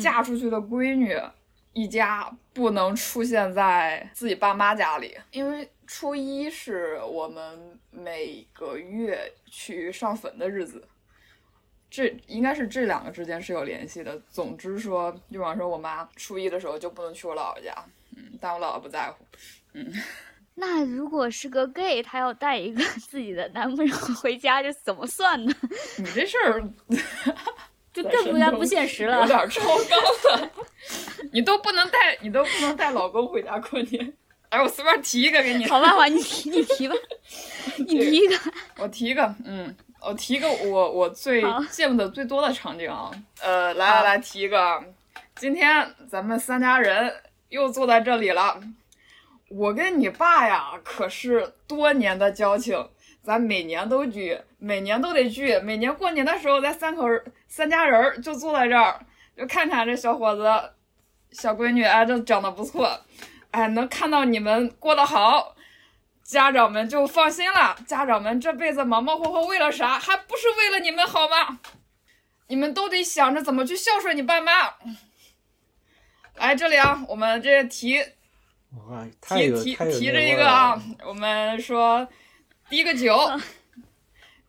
[0.02, 1.20] 嫁出去的闺女
[1.74, 10.88] 一家不能出现在自己爸妈家里，因为初一是我们每个月去上坟的日子。
[11.90, 14.20] 这应该是这两个之间是有联系的。
[14.30, 17.74] 总之说，就比方说，我妈初一的时候就不能去我姥姥家，
[18.16, 19.26] 嗯，但我姥姥不在乎，
[19.74, 19.92] 嗯。
[20.60, 25.54] 那如果是个 gay，他要带一个 自己的男朋友回家，这怎么算呢？
[25.98, 26.62] 你这事儿
[27.94, 30.52] 就更加不现实了，有点超纲了。
[31.32, 34.14] 你都不能带，你都不能带老公回家过年。
[34.50, 35.66] 哎，我随便提一个给你。
[35.68, 36.96] 好吧，好，你提，你提吧，
[37.78, 38.38] 你提一个。
[38.78, 39.76] 我提一个，嗯。
[40.00, 44.82] 我提一个我我最见的最多的场景啊，呃，来来来提一个，
[45.36, 47.12] 今天咱们三家人
[47.50, 48.62] 又坐在这里了。
[49.50, 52.88] 我跟你爸呀可是多年的交情，
[53.24, 57.06] 咱每年都聚，每年都得聚，每年过年的时候咱三口
[57.48, 59.00] 三家人就坐在这儿，
[59.36, 60.48] 就看看这小伙子、
[61.32, 62.88] 小闺女，哎，这长得不错，
[63.52, 65.56] 哎，能看到你们过得好。
[66.24, 69.98] 家长们就放心了，家长们这辈子忙忙活活为了啥？
[69.98, 71.60] 还不是为了你们好吗？
[72.48, 74.52] 你们都得想着怎么去孝顺你爸妈。
[76.36, 78.04] 来这里啊，我们这提
[79.22, 82.06] 提提提着一个啊，我们说
[82.70, 83.18] 第一个九，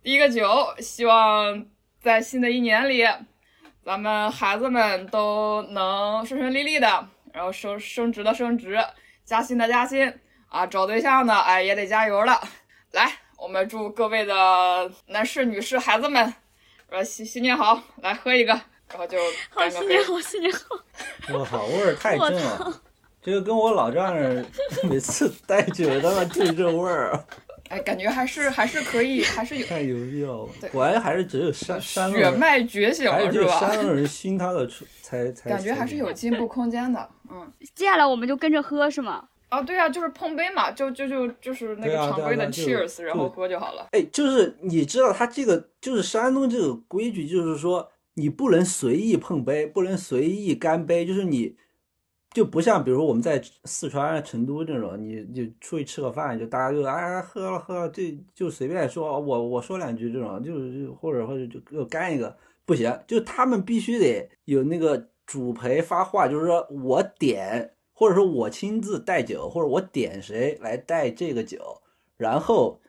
[0.02, 1.64] 第一个九，希望
[2.00, 3.06] 在新的一年里，
[3.84, 8.76] 咱们孩子们都能顺顺利利的，然后升升职的升职，
[9.24, 10.12] 加薪的加薪。
[10.48, 12.36] 啊，找对象的，哎，也得加油了。
[12.90, 16.34] 来，我们祝各位的男士、女士、孩子们，
[16.90, 18.52] 说新新年好，来喝一个，
[18.88, 19.16] 然后就
[19.54, 20.60] 好新年好，新年好。
[21.32, 22.82] 我操，味儿太正了，
[23.22, 24.44] 这个跟我老丈人
[24.90, 27.24] 每次带酒他妈就这味儿。
[27.68, 30.48] 哎，感觉还是还是可以，还是有太有必要了。
[30.72, 33.58] 果然还是只有山山血脉觉醒了，是吧？
[33.60, 37.08] 山东人熏他的出才才感觉还是有进步空间的。
[37.30, 39.28] 嗯， 接下来我们就跟着喝是吗？
[39.50, 43.86] 啊，对啊，就是碰杯嘛，就就就就是那个常规的 cheers，然后喝就好了。
[43.92, 51.56] 哎，就是你知道他这个就是山东这个规矩，就是说你不能随意碰杯，不能随意干杯，就是你
[52.38, 67.74] 就不像比如我们在四川成都这种，你就出去吃个饭，就大家就哎喝了喝了，这就随便说，我我说两句这种，就是就或者或者就干一个，不行，就他们必须得有那个主陪发话，就是说我点。
[68.00, 71.82] 或者说我亲自带酒，或者我点谁来带这个酒，
[72.16, 72.80] 然后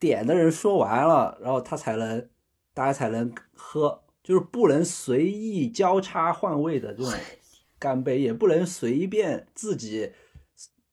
[0.00, 2.28] 点的人说完了，然后他才能
[2.72, 7.12] 大家才能喝，就是不能随意交叉换位的这种
[7.78, 10.10] 干杯，也不能随便自己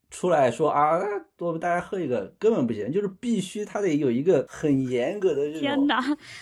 [0.10, 1.00] 出来说啊，
[1.40, 5.88] 我们大家喝一个，根本不行，就是必须他得有一个很严格的这种！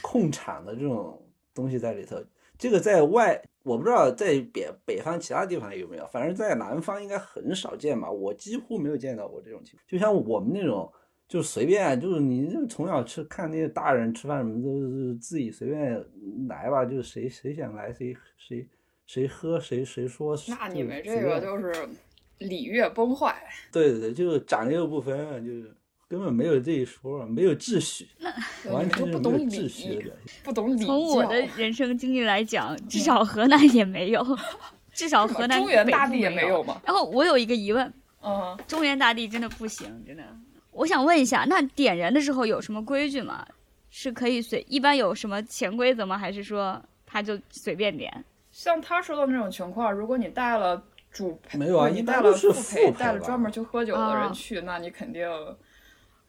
[0.01, 1.21] 控场的这种
[1.53, 2.17] 东西在里头。
[2.57, 9.83] 这个在外我不知道在北北方其他地方有没有，反正在南方应该很少见吧，我几乎没有见到过这种情况。
[9.87, 10.91] 就像我们那种，
[11.27, 16.03] 就随便，就是你从小吃看那些大人吃饭什么，都是自己随便
[16.49, 18.67] 来吧，就是谁谁想来谁谁
[19.09, 20.37] 谁喝谁谁说。
[20.47, 21.89] 那你们这个就是
[22.37, 23.35] 礼乐崩坏。
[23.71, 25.75] 对对对，就是长幼不分，啊就是
[26.07, 28.07] 根本没有这一说，没有秩序，
[28.63, 30.11] 那完全不懂礼序的。
[30.43, 30.85] 不懂礼。
[30.85, 34.23] 从我的人生经历来讲， 至少河南也没有，
[34.93, 36.79] 至少河南中原大地也没没有嘛？
[36.85, 37.91] 然后我有一个疑问，
[38.21, 40.23] 嗯，中原大地真的不行，真的。
[40.69, 43.43] 我想问一下，那点燃的时候有什么规矩吗？
[43.89, 46.15] 是可以随一般有什么潜规则吗？
[46.15, 48.23] 还是说他就随便点？
[48.59, 54.19] 像他说的那种情况，如果你带了主陪，没有啊你带了副副陪带了专门去喝酒的啊。
[54.19, 55.25] 人去，那你肯定，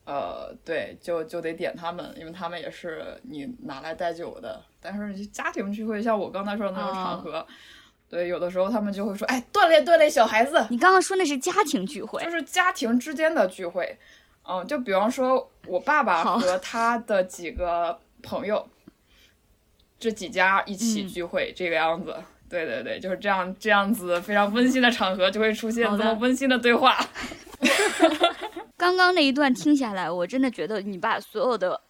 [0.04, 4.62] 呃，对，就就得点他们，因为他们也是你拿来带酒的。
[4.80, 6.94] 但是家庭聚会，像我刚才说的那种啊。
[6.94, 7.44] 场合，
[8.08, 12.22] 对，有的时候他们就会说，哎，锻炼锻炼小孩子，你刚刚说那是家庭聚会。
[12.22, 13.98] 就，是家庭之间的聚会，
[14.48, 18.64] 嗯，就比方说我爸爸和他的几个朋友，
[20.00, 22.12] 这几家一起嗯聚会，这个样子。
[22.48, 26.98] 对对对，就是这样，这样子非常温馨的场合就会出现这么温馨的对话。
[28.76, 31.80] 刚刚那一段听下来，我真的觉得你把所有的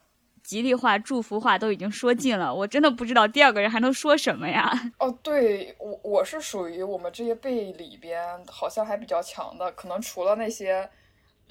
[0.43, 4.71] 吉利话、祝福话都已经说尽了，我真的不知道第二个人还能说什么呀。
[4.99, 10.87] 哦，对我我是属于我们这些辈里边好像还比较强的，可能除了那些，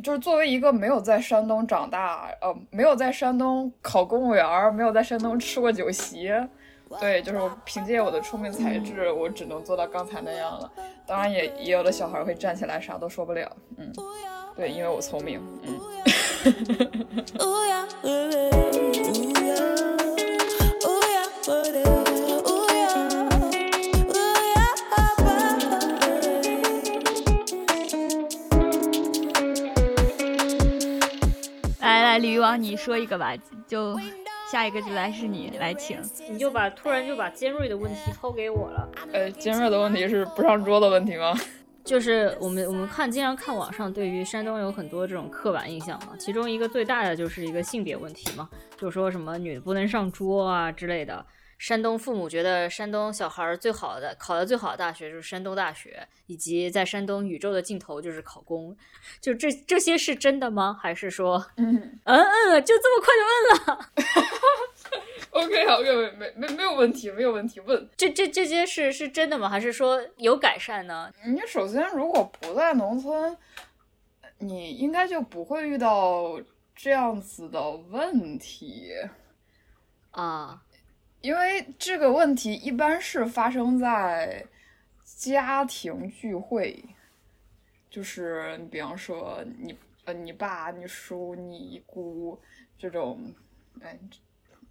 [0.04, 6.32] 就是作为一个没有在山东长大，呃，没有在山东考公务员，没有在山东吃过酒席，
[7.00, 10.72] 对，就是凭借我的聪明才智，我只能做到刚才那样了。
[11.06, 13.92] 当然也也有的小孩会站起来啥都说不了，嗯，
[14.56, 15.80] 对，因为我聪明，嗯。
[32.20, 33.34] 鲤鱼王，你说一个吧，
[33.68, 33.98] 就
[34.52, 36.00] 下一个就来是你来请。
[36.30, 38.90] 你就把突然就把尖锐的问题抛给我了。
[39.14, 41.34] 呃，尖锐的问题是不上桌的问题吗？
[41.84, 51.26] 就是我们我们看经常看网上对于山东有很多这种刻板印象嘛，其中一个最大的就是一个性别问题嘛，就说什么女的不能上桌啊之类的。
[51.60, 58.76] 山东父母觉得山东小孩最好的考的最好的大学就是山东大学，以及在山东宇宙的尽头就是考公，
[59.20, 60.80] 就这这些是真的吗？
[60.82, 63.92] 还是说，嗯嗯嗯，就这么快就问了？
[65.32, 67.90] OK，好，没没没没没有问题，没有问题，问。
[67.98, 69.50] 这这这些是是真的吗？
[69.50, 71.12] 还是说有改善呢？
[71.26, 73.38] 你首先如果不在农村，
[74.38, 76.40] 你应该就不会遇到
[76.74, 78.94] 这样子的问题，
[80.12, 80.62] 啊，
[81.22, 84.46] 因为这个问题一般是发生在
[85.04, 86.84] 家庭聚会，
[87.90, 92.40] 就是你比方说你呃你爸、你叔、你姑
[92.78, 93.34] 这种，
[93.82, 94.00] 哎，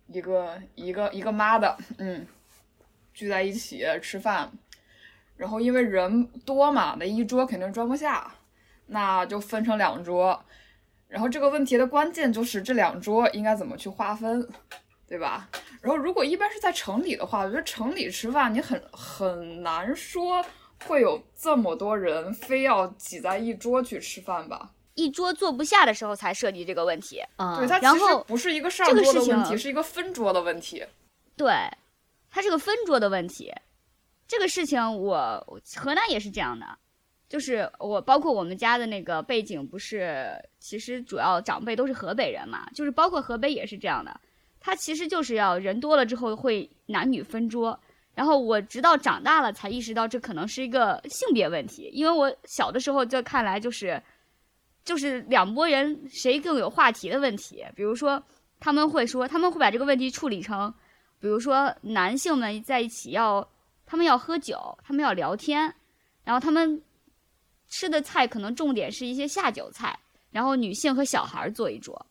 [0.06, 2.26] 一个一个一个妈的，嗯，
[3.12, 4.50] 聚在一起吃饭，
[5.36, 8.34] 然后因为人多嘛，那一桌肯定装不下，
[8.86, 10.42] 那就分成两桌。
[11.08, 14.48] 然后这个问题的关键就是这两桌应该怎么去划分，
[15.08, 15.48] 对吧？
[15.80, 20.44] 然后如果一般是在城里的话，我觉得城里吃饭你很很难说
[20.84, 24.70] 会有这么多人非要挤在一桌去吃饭吧？
[24.94, 27.22] 一桌坐不下的时候才涉及这个问题。
[27.36, 30.84] 啊，对，它其实然后不是一个上这个事情桌的问题，是一个分桌的问题。
[31.36, 31.52] 对，
[32.30, 33.52] 它是个分桌的问题。
[34.26, 36.66] 这个事情我河南也是这样的，
[37.28, 44.20] 就是我包括我们家的那个背景，不是其实主要长辈都是河北人嘛，就是包括河北也是这样的。
[44.68, 47.80] 他其实就是要人多了之后会男女分桌，
[48.14, 53.98] 然后我直到长大了才意识到这可能是一个性别问题，因为我小的时候就看来就是
[54.84, 58.22] 就是两拨人谁更有话题的问题，比如说
[58.60, 60.70] 他们会说他们会把这个问题处理成。
[61.18, 63.48] 比如说男性们在一起要，
[63.86, 65.74] 他们要喝酒，他们要聊天，
[66.24, 66.78] 然后他们
[67.70, 69.98] 吃的菜可能重点是一些下酒菜，
[70.30, 72.04] 然后女性和小孩坐一桌。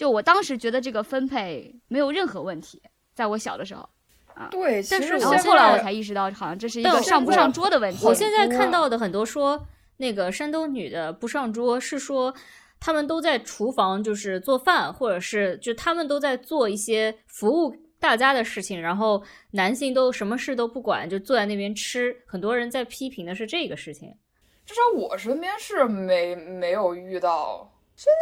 [0.00, 2.80] 就我当时觉得这个分配没有任何问题，
[3.12, 3.86] 在我小的时候，
[4.32, 4.48] 啊。
[4.50, 8.06] 对，其但是后后来我才意识到，好像这是一个上不上桌的问题。
[8.06, 9.62] 我现在看到的很多说
[9.98, 12.34] 那个山东女的不上桌，是说
[12.80, 22.16] 他们都在厨房就是做饭，或者是就他们都在做一些服务大家的事情，然后男性都什么事都不管，就坐在那边吃。
[22.24, 24.16] 很多人在批评的是这个事情。
[24.64, 27.70] 至少我身边是没没有遇到。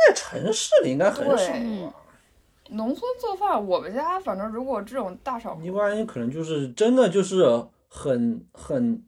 [0.07, 1.53] 在城市里应该很少
[1.87, 1.95] 吧。
[2.71, 7.45] 农村做饭，我们家反正如果这种大炒一合，般可能就是真的就是
[7.89, 9.03] 很很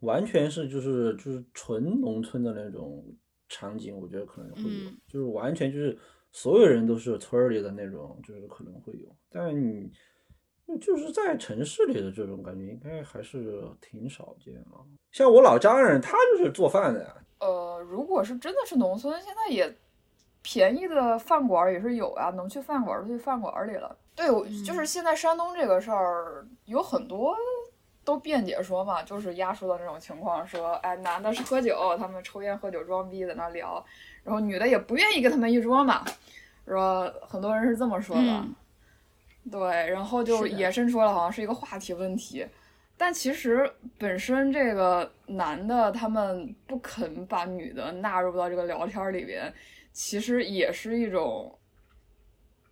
[0.00, 3.02] 完全是就是就是纯农村的那种
[3.48, 5.98] 场景，我觉得可能会有，嗯就是完全就是
[6.30, 9.90] 所有人都是村儿里的那种，就是可能会有，但你
[10.78, 14.84] 就是在城市里的这种感觉，应该还是挺少见啊。
[15.12, 19.74] 像我老家人，他就是做饭的呀，呃，如果是真的是农村，现在也
[20.48, 23.96] 便宜的饭馆儿也是有啊，能去饭馆儿就去饭馆儿里了。
[24.14, 27.36] 对，我就是现在山东这个事儿，有很多
[28.04, 33.84] 都辩解说嘛，就是压缩的那种情况，说哎，男的是喝酒，他们抽烟喝酒装逼在那聊，
[34.22, 36.04] 然后女的也不愿意跟他们一桌嘛，
[36.64, 38.22] 说很多人是这么说的。
[38.22, 38.54] 嗯
[39.50, 42.46] 对，然后就延伸出来，好像是一个话题问题。
[42.98, 49.52] 但其实本身这个男的他们不肯把女的纳入到这个聊天里边，
[49.92, 51.58] 其实也是一种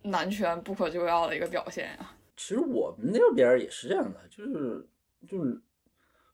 [0.01, 2.11] 男权不可救药的一个表现呀。
[2.35, 4.87] 其实我们那边也是这样的，就是
[5.27, 5.61] 就是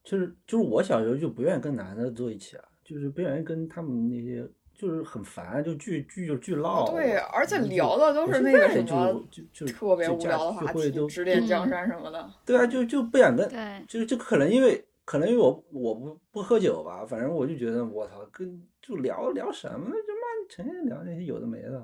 [0.04, 4.48] 就是就是我小时候就不愿意跟男的坐一起啊，就是不愿意跟他们那些，
[4.82, 6.90] 就是很烦，就巨巨就巨唠。
[6.90, 12.28] 对，而且聊的都是那个什么就就特别无聊的话题，指点江嗯山什么的。
[12.44, 19.92] 对啊，就就不想跟，对就就可能因为可能因为我我不不喝酒吧，反正我就觉得我操，跟就聊聊什么呢？
[20.08, 21.78] 就妈成天聊那些有的没的。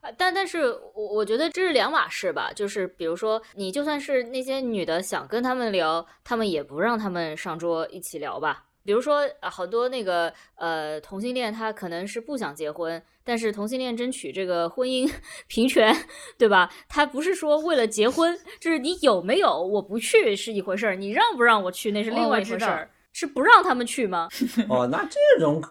[0.00, 8.66] 啊，但但是我我觉得这是两码事吧，就是比如说你就算是那些女的想跟他们聊，他们也不让他们上桌一起聊吧。
[8.84, 15.10] 比如说啊，好多那个呃同性恋，他可能是不想结婚，但是同性恋争取这个婚姻
[15.48, 15.94] 平权，
[16.36, 16.70] 对吧？
[16.88, 24.28] 他不是说为了结婚，就是你有没有我不去是一回事儿，你让不让我去那是哦另外一回事儿，是不让他们去吗？
[24.68, 25.62] 哦，那这种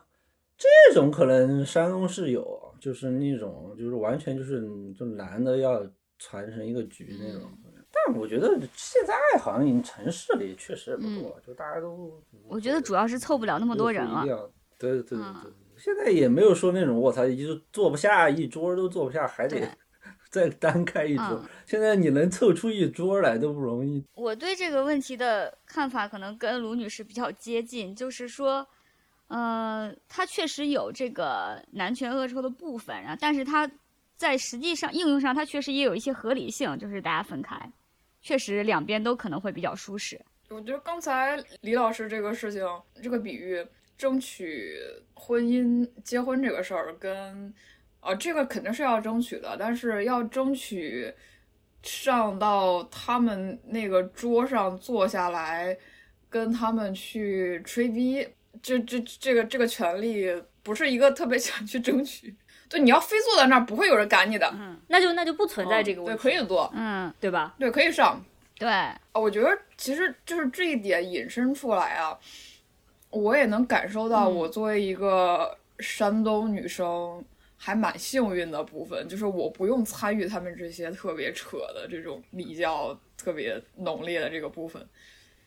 [0.57, 4.61] 这种可能山东是有，就是那种就是完全就是
[4.97, 5.86] 就男的要
[6.18, 7.49] 传承一个局那种。
[7.94, 14.26] 嗯但我觉得现在好像城市里确实不多，就大家都我觉得主要是凑不了那么多人了。
[14.80, 19.62] 对对对对嗯，现在也没有说那种我操，就是坐不下一桌都坐不下，还得
[20.30, 21.44] 再单开一桌嗯。
[21.66, 24.04] 现在你能凑出一桌来都不容易。
[24.16, 28.68] 我对这个问题的看法可能跟卢女士比较接近，就是说，
[29.28, 33.70] 呃，它确实有这个男权恶臭的部分啊，但是它
[34.18, 37.72] 在实际上应用上，它确实也有一些合理性，就是大家分开，
[38.24, 40.19] 确实两边都可能会比较舒适。
[40.49, 42.65] 我觉得刚才李老师这个事情，
[43.01, 43.63] 这个比喻，
[43.97, 44.80] 争取
[45.13, 47.53] 婚姻、结婚这个事儿，跟
[48.01, 51.13] 呃，这个肯定是要争取的，但是要争取
[51.82, 55.78] 上到他们那个桌上坐下来，
[56.30, 58.28] 跟他们去吹逼，
[58.61, 60.28] 这这这个这个权利
[60.61, 62.36] 不是一个特别想去争取。
[62.74, 64.51] 对，你要非坐在那儿，不会有人赶你的。
[64.55, 67.53] 嗯那就那就不存在这个问题，对可以坐，嗯，对吧？
[67.59, 68.19] 对，可以上。
[68.57, 72.17] 对，啊，我觉得其实就是这一点引申出来啊，
[73.11, 77.24] 我也能感受到，嗯我作为一个山东女生，
[77.57, 84.84] 还蛮幸运的部分，就是我不用参与他们这些特别扯的这种礼教特别浓烈的这个部分。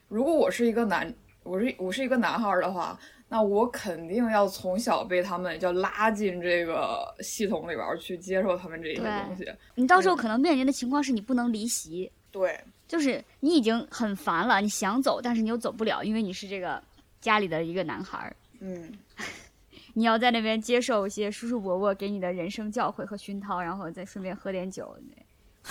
[0.07, 1.13] 如果我是一个男，
[1.43, 2.99] 我是我是一个男孩儿的话，
[3.29, 9.45] 那我肯定要从小被他们就拉进这个系统里边儿去接受他们这些东西。
[9.75, 16.81] 你到时候可能面临的情况是你不能离席，对，就是你已经很烦了，你想走，但是你又走不了，因为你是这个
[17.19, 18.35] 家里的一个男孩儿。
[18.59, 18.91] 嗯。
[19.93, 24.95] 你要在那边接受一些叔叔伯伯给你的人生教诲和熏陶，然后再顺便喝点酒，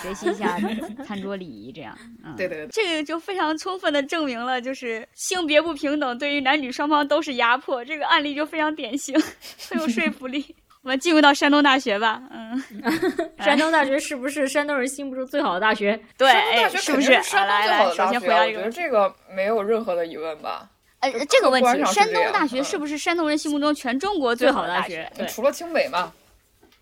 [0.01, 0.57] 学习一下
[1.05, 1.97] 餐桌礼仪，这样。
[2.23, 9.15] 嗯，对对对这个就非常充分的证明了，就是性别不平等对于男女双方都是压迫，这个案例就非常典型，
[9.69, 10.43] 很有说服力。
[10.83, 12.63] 我们进入到山东大学吧，嗯，
[13.43, 15.99] 山东大学是不是山东人心目中最好的大学？
[16.17, 17.23] 对，山东大哎，学是不是？
[17.23, 18.77] 山东最好的大学啊，我觉得回答这个问题。
[18.77, 20.69] 这个没有任何的疑问吧。
[21.01, 25.11] 呃，这个问题，山东大学是不是山东人心目中全中国最好的大学？
[25.17, 26.13] 对，除了清北嘛，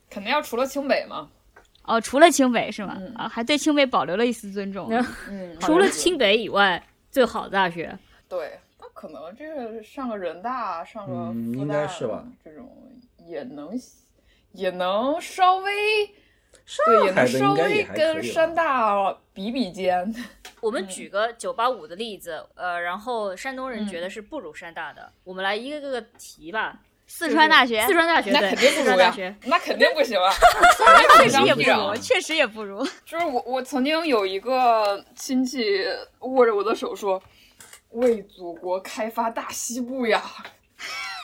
[0.10, 1.28] 肯定要除了清北嘛。
[1.88, 2.98] 哦，除了清北是吗？
[3.00, 4.90] 嗯啊，还对清北保留了一丝尊重。
[5.62, 6.82] 除了清北以外，
[7.12, 7.98] 最好的大学。
[8.28, 12.70] 对，那可能这个上个人大，上个嗯应复旦该是吧这种
[13.28, 13.70] 也能
[14.54, 16.06] 也能稍微
[16.66, 20.14] 上对，也海能稍微跟山大比比肩。
[20.62, 26.82] 我们嗯举个九八五的例子，呃，然后山东人嗯觉得是不如山大的，我们来一个个个提吧。
[27.08, 30.34] 四川大学，四川大学，那肯定不如呀川大学，，那肯定不行啊！
[31.18, 32.84] 确实也不如，确实也不如。
[33.06, 35.86] 就是我，我曾经有一个亲戚
[36.20, 37.22] 握着我的手说
[37.92, 40.22] ：“为祖国开发大西部呀！”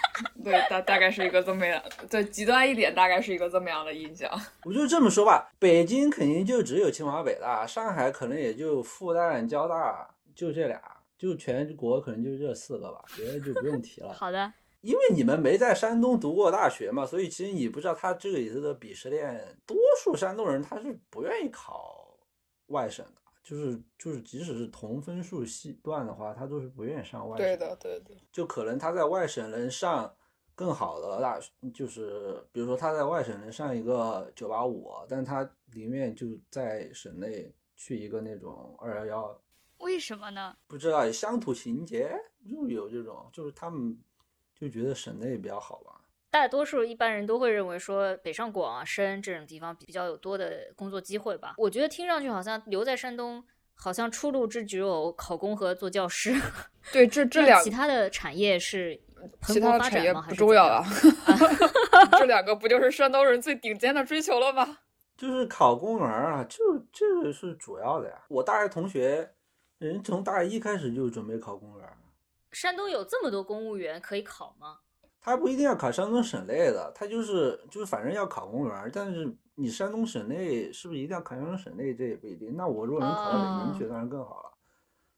[0.44, 4.30] 对，大大概是一个这么样，对，极端一点，大概是一个这么样的印象。
[4.64, 10.80] 我就这么说吧，北京肯定就只有清华北大，上海可能也就复旦、交大，就这俩，
[11.18, 14.14] 就全国可能就这四个吧，别的就不用提了。
[14.14, 14.52] 好的，
[14.82, 19.58] 因为你们没在山东读过大学嘛，所以其实你不知道他这个里头的鄙视链。
[19.66, 22.18] 多数山东人他是不愿意考
[22.68, 27.46] 外省的，就是就是，即使是同分数系段的话，他都是不愿意上外省。
[27.46, 30.12] 对的，对的，就可能他在外省能上
[30.56, 39.42] 更好的大学，就是比如说他在外省能上一个九八五，但他宁愿就在省内去一个那种二幺幺，
[39.80, 40.56] 为什么呢？
[40.68, 42.12] 不知道乡土情节
[42.50, 43.98] 就有这种，就是他们
[44.62, 46.02] 就觉得省内比较好吧。
[46.30, 51.56] 大多数一般人都会认为说北上广啊、深这种地方比较有多的工作机会吧。
[51.58, 53.44] 我觉得听上去好像留在山东，
[53.74, 56.34] 好像出路只只有考公和做教师。
[56.94, 59.02] 对，这这那两其他的产业是
[59.48, 60.22] 其他的产业吗？
[60.22, 60.86] 还不重要啊。
[62.20, 64.78] 这两个不就是山东人最顶尖的追求了吗？
[65.18, 66.58] 就是考公务员啊，就
[66.94, 68.24] 这个是主要的呀。
[68.30, 69.30] 我大学同学，
[69.80, 71.88] 人从大一开始就准备考公务员，
[72.52, 74.80] 山东有这么多公务员可以考吗？
[75.24, 82.56] 他不一定要考山东省内的，他就是就是反正要考公务员，但是你山东省内是不是一定要考山东省内，这也不一定。
[82.58, 84.52] 那我如果能考到北京去，当然更好了。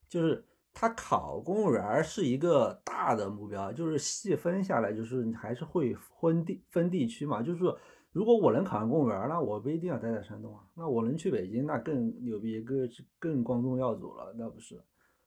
[0.06, 7.42] 就是他考公务员是一个大的目标，就是细分下来，就是你还是会分地分地区嘛。
[7.42, 7.78] 就是说，
[8.12, 14.78] 如果我能考上公务员，那我不一定要待在山东啊，那我能去北京，那更牛逼，更更光宗耀祖了，那不是，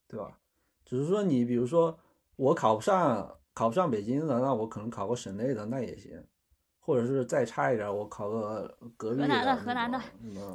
[0.08, 0.38] 对吧？
[0.88, 2.00] 只是说你比如说
[2.38, 3.32] 我考不上。
[3.58, 6.12] 考不上北京的，那我可能考个省内的那也行，
[6.80, 10.00] 或者是再差一点，我考个隔壁河南的的河南的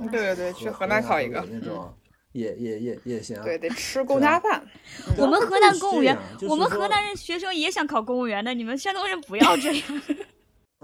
[0.08, 1.92] 对对对去河河南考一个那种，
[2.30, 3.42] 也也也也行。
[3.42, 4.64] 对，得 吃公家饭。
[5.18, 6.16] 我们河南公务员
[6.48, 10.02] 我们河南人学生也想考公务员的，你们山东人不要这样。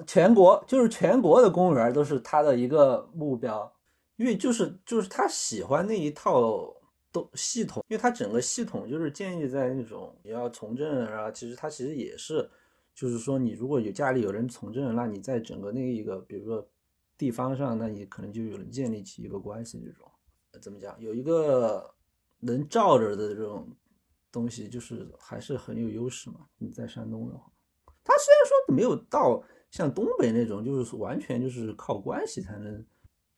[0.05, 3.73] 全国就是全国的公务员都是他的一个目标，
[4.17, 6.75] 因为就是就是他喜欢那一套
[7.11, 12.49] 都系统，因为他整个系统就是建立在那种你要从政啊，其实他其实也是，
[12.95, 16.69] 就是说你如果有家里有人从政，那你在整个那一个比如说
[17.17, 20.11] 地方上，那你可能就有人建立起一个关系，这种
[20.61, 21.95] 怎么讲，有一个
[22.41, 23.69] 能罩着的这种
[24.31, 26.47] 东西，就是还是很有优势嘛。
[26.59, 27.51] 你在山东的话，
[28.05, 29.45] 他虽然说没有到。
[29.71, 32.83] 像东北那种，就是完全就是靠关系才能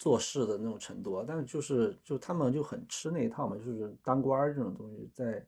[0.00, 5.44] 做事的那种程度，但是就是就他们就很吃那一套嘛，就是当官儿这种东西在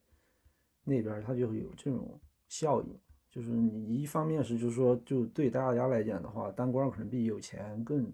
[0.85, 2.89] 那边他就有这种效应，
[3.31, 8.13] 就是你一方面是就是说就对大家来讲的话，当官可能比有钱更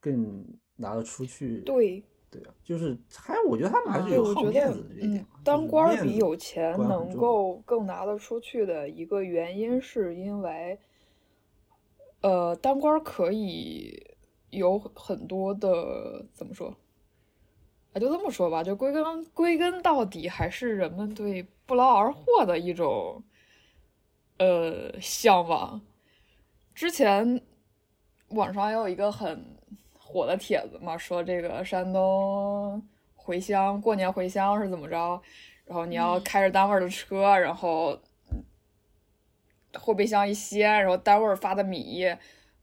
[0.00, 0.44] 更
[0.76, 1.58] 拿得出去。
[1.62, 2.00] 对，
[2.30, 10.78] 对啊，就是还我觉得他们还是，有好面子的这一嗯点嘛。，当官比有钱能够更拿得出去的一个原因，是因为，
[12.20, 14.00] 呃，当官可以
[14.50, 16.76] 有很多的怎么说？
[17.92, 23.22] 啊，就这么说吧，就归根归根到底，还是人们对不劳而获的一种
[24.38, 25.80] 呃向往。
[26.74, 27.40] 之前
[28.28, 29.56] 网上也有一个很
[29.98, 35.20] 火的帖子嘛，说这个山东回乡过年回乡是怎么着，
[35.64, 37.98] 然后你要嗯开着单位的车，然后
[38.30, 38.44] 嗯
[39.74, 42.04] 后备箱一掀，然后单位发的米、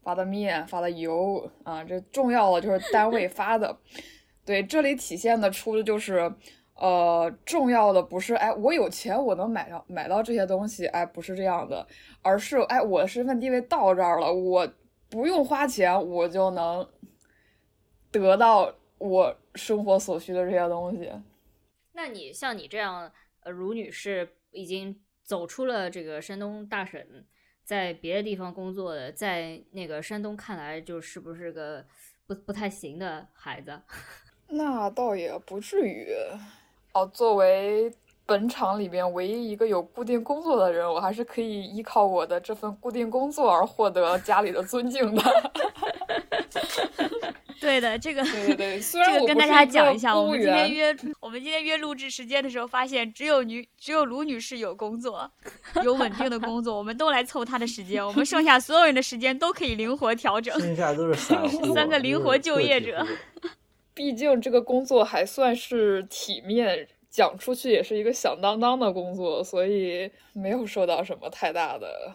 [0.05, 3.75] 发的面、发的油啊，这重要的就是单位发的。
[4.45, 6.31] 对，这里体现的出的就是，
[6.75, 11.87] 呃，重要的不是哎，我有钱我能买到买到这些东西，哎，不是这样的，
[12.21, 14.71] 而是哎，我的身份地位到这儿了，我
[15.09, 16.87] 不用花钱，我就能
[18.11, 21.11] 得到我生活所需的这些东西。
[21.93, 27.03] 那你像你这样，呃，卢女士已经走出了这个山东大省，
[27.65, 31.83] 在别的地方工作的，在那个山东看来，就是不是个
[32.27, 33.81] 不不太行的孩子？
[34.47, 36.07] 那倒也不至于。
[36.93, 37.91] 哦，作为
[38.25, 45.23] 本厂里边唯一一个有固定工作的人，我还是可以依靠我的这份固定工作而获得家里的尊敬的。
[47.65, 55.29] 对的，这个对对对， 虽然这个跟大家讲一下，我们今天约 我们今天约录制时间的时候，发现只有女只有卢女士有工作，
[55.83, 60.57] 有稳定的工作，我们都来凑她的时间，我们剩下所有人的时间都可以灵活调整。
[60.59, 63.05] 剩下都是散户，三个灵活就业者
[63.93, 72.13] 毕竟这个工作还算是体面讲出去也是一个响当当的工作，所以没有受到什么太大的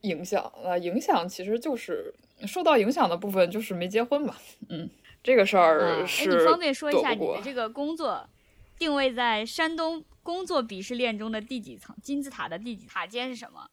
[0.00, 0.52] 影响。
[0.64, 2.12] 那影响其实就是
[2.46, 4.36] 受到影响的部分就是没结婚吧，
[4.68, 4.88] 嗯，
[5.22, 8.28] 这个事啊儿哎，是你方便说一下你的这个工作
[8.78, 11.94] 定位在山东工作鄙视链中的第几层？
[12.02, 13.68] 金字塔的第几塔尖是什么？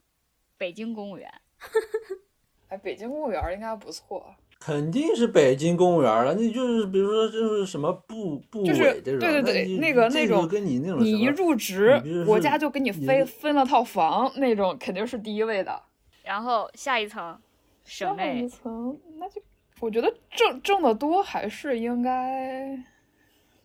[0.58, 1.32] 北京公务员。
[2.70, 15.82] 哎，北京公务员应该不错，肯定是北京公务员了，那就是比如说就是什么部部就是委这种，对对对你那个那种跟你那种你一入职国家就给你你分分了套房，那种肯定是第一位的。
[16.24, 17.40] 然后下一层，
[17.88, 19.42] 省上一层，那就
[19.80, 22.78] 我觉得挣挣得多还是应该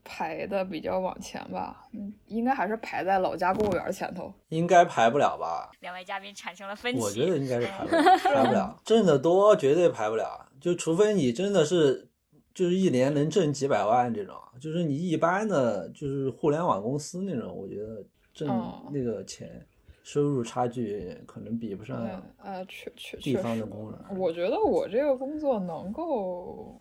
[0.04, 4.32] 排的比较往前吧，嗯，应该还是排在老家公务员前头。
[4.48, 5.70] 应该排不了吧？
[5.80, 7.00] 两位嘉宾产生了分歧。
[7.00, 12.08] 我觉得应该是排不了， 排不了，挣得多绝对排不了，就除非你真的是
[12.54, 18.04] 就是一年能挣几百万这种，就是你一般的就是互联网公司那种，我觉得
[18.34, 19.66] 挣哦那个钱
[20.02, 24.18] 收入差距可能比不上嗯呃，确确地确实方的公务员。
[24.18, 26.80] 我觉得我这个工作能够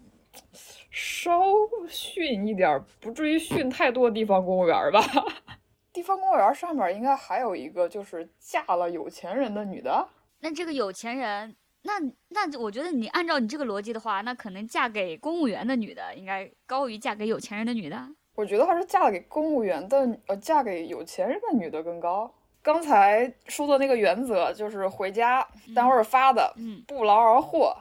[0.90, 1.42] 稍
[1.88, 5.00] 逊一点儿，不至于逊太多地方公务员吧。
[5.94, 10.08] 地方公务员上面应该还有一个，就是嫁了有钱人的女的。
[10.40, 12.00] 那这个有钱人，那
[12.30, 18.08] 那我觉得你按照你这个逻辑的话，那可能嫁给公务员的女的应该高于嫁给有钱人的女的。
[18.36, 22.34] 我觉得还是嫁给公务员的，呃，嫁给有钱人的女的更高。
[22.62, 27.76] 刚才说的那个原则就是回家单位儿发的，嗯，不劳而获。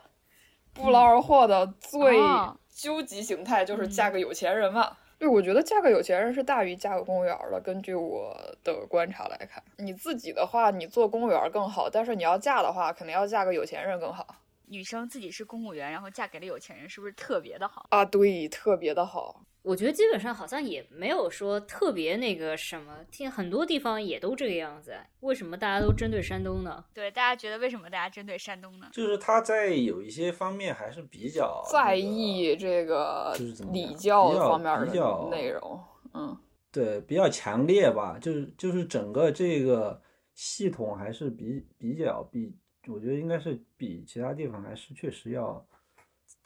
[0.72, 4.96] 不劳而获的最哦究极形态就是嗯嫁个有钱人嘛。
[5.18, 7.60] 对，我觉得嫁个有钱人是大于嫁个公务员儿的。
[7.60, 14.26] 根据我的观察来看，你自己的话，你做公务员儿更好，但是你要嫁的话，肯定要嫁个有钱人更好
[14.68, 17.86] 女生自己是公务员，然后嫁给了有钱人，是不是特别的好？
[17.90, 18.04] 啊。
[18.04, 19.42] 对，特别的好。
[19.62, 24.94] 我觉得基本上好像也没有说特别那个什么，听很多地方也都这个样子。
[25.20, 26.84] 为什么大家都针对山东呢？
[26.94, 28.88] 对，大家觉得为什么大家针对山东呢？
[28.92, 35.80] 就是他在有一些方面还是比较在那个意这个就是怎么礼教比较方面的内容，
[36.14, 36.36] 嗯，
[36.72, 40.00] 对，比较强烈吧，就是就是整个这个
[40.34, 42.50] 系统还是比比较比，
[42.88, 45.64] 我觉得应该是比其他地方还是确实要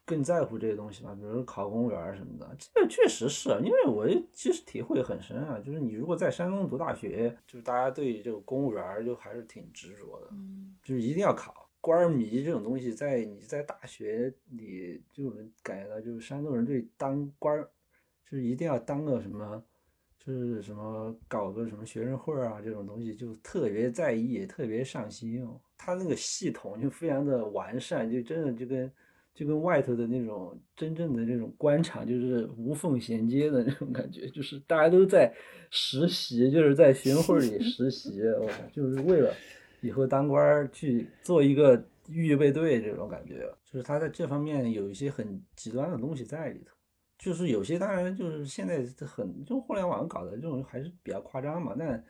[0.05, 11.63] 更在乎这些东西吧，比如说考公务员什么的，这个确实是因为我其实体会很深啊，就是你如果在山东读大学，就是大家对这个公务员就还是挺执着的，嗯，就是一定要考。
[11.81, 17.69] 官迷这种东西，在你在大学里就能感觉到，就是山东人对当官儿，
[18.25, 19.63] 就是一定要当个什么，
[20.19, 25.61] 就是什么搞个什么学生会啊这种东西，就特别在意，特别上心哦。
[25.77, 28.91] 他那个系统就非常的完善，就真的就跟
[29.35, 35.35] 就跟外头的那种真正的那种官场就是无缝衔接的那种感觉，就是大家都在
[35.71, 39.35] 实习，就是在学生会里 实习，我靠就是为了。
[39.81, 46.73] 以后当官去做一个预备队这种感觉，就是他在这方面有一些很极端的东西在里头。
[47.19, 52.05] 就是有些当然就是现在很就互联网搞的这种还是比较夸张嘛，但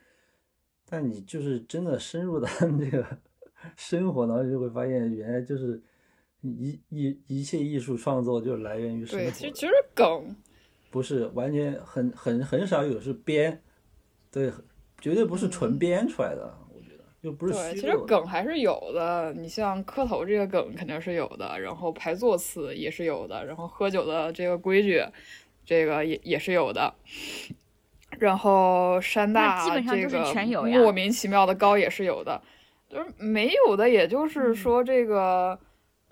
[0.88, 2.48] 但你就是真的深入到
[2.78, 3.04] 这个
[3.76, 5.82] 生活，然后就会发现原来就是
[6.50, 10.36] 一一一切艺术创作就来源于生活对，其实其实梗
[10.90, 13.62] 不是完全很很很少有是编，
[14.30, 14.52] 对，
[15.00, 17.96] 绝对不是纯编出来的，我觉得又不是嗯对，其实。
[18.06, 19.32] 梗还是有的。
[19.32, 25.02] 你像磕头这个梗肯定是有的，然后排座次也是有的，然后喝酒的这个规矩，
[25.64, 26.94] 这个也也是有的。
[28.20, 32.40] 然后山那大基本上就是这个全有莫名其妙的高也是有的，
[32.88, 35.58] 就是没有的，也就是嗯说这个、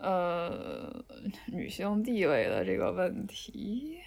[0.03, 1.03] 呃
[1.46, 3.98] 女性地位的这个问题。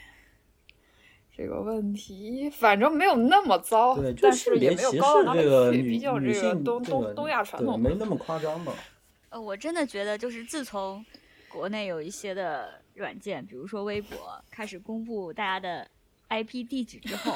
[1.37, 5.77] 这个问题反正没有那么糟，对，就但是是也没有高到哪里视这个去。
[5.81, 8.71] 女毕竟这个性这个东东东亚传统没那么夸张吧？
[9.27, 11.05] 呃，我真的觉得就是自从
[11.49, 15.85] 国内有一些的软件，比如说微博，开始公布大家的
[16.29, 17.35] IP 地址之后，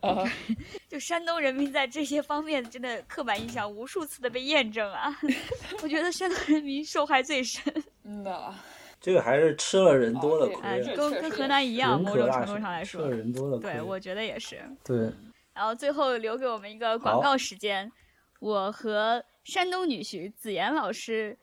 [0.00, 0.24] 啊，
[0.88, 5.12] 就山东人民在这些方面真的刻板印象无数次的被验证啊！
[5.82, 7.62] 我觉得山东人民受害最深，
[8.04, 8.54] 嗯呐，
[9.00, 13.72] 这个还是吃了人多的亏啊，这跟跟河南一样，某种程度上来说吃了，人多的亏。
[13.72, 14.60] 对，我觉得也是。
[14.84, 15.12] 对
[15.52, 17.90] 然后最后留给我们一个广告时间，
[18.38, 21.36] 我和山东女婿子妍老师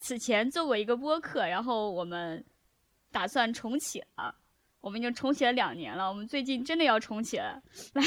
[0.00, 2.44] 此前做过一个播客，然后我们
[3.12, 4.34] 打算重启了。
[4.82, 7.62] 我们已经重启了两年了，我们最近真的要重启了。
[7.94, 8.02] 来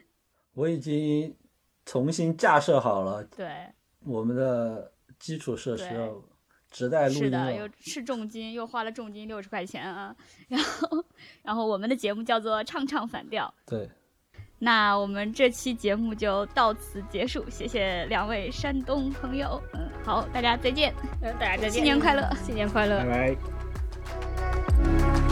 [0.54, 1.36] 我已经
[1.84, 3.46] 重新架设好了对，
[4.06, 5.84] 我们的基础设施
[6.70, 7.72] 直带录音是的，又了。
[7.80, 10.14] 是重金，又花了重金六十块钱啊。
[10.48, 11.04] 然后，
[11.42, 13.52] 然后我们的节目叫做《唱唱反调》。
[13.70, 13.90] 对，
[14.60, 19.60] 那我们这期节目就到此结束，谢谢两位山东朋友。
[19.74, 23.34] 嗯，好，大家再见，嗯大家再见，新年快乐新年快乐拜。
[23.34, 25.20] 拜。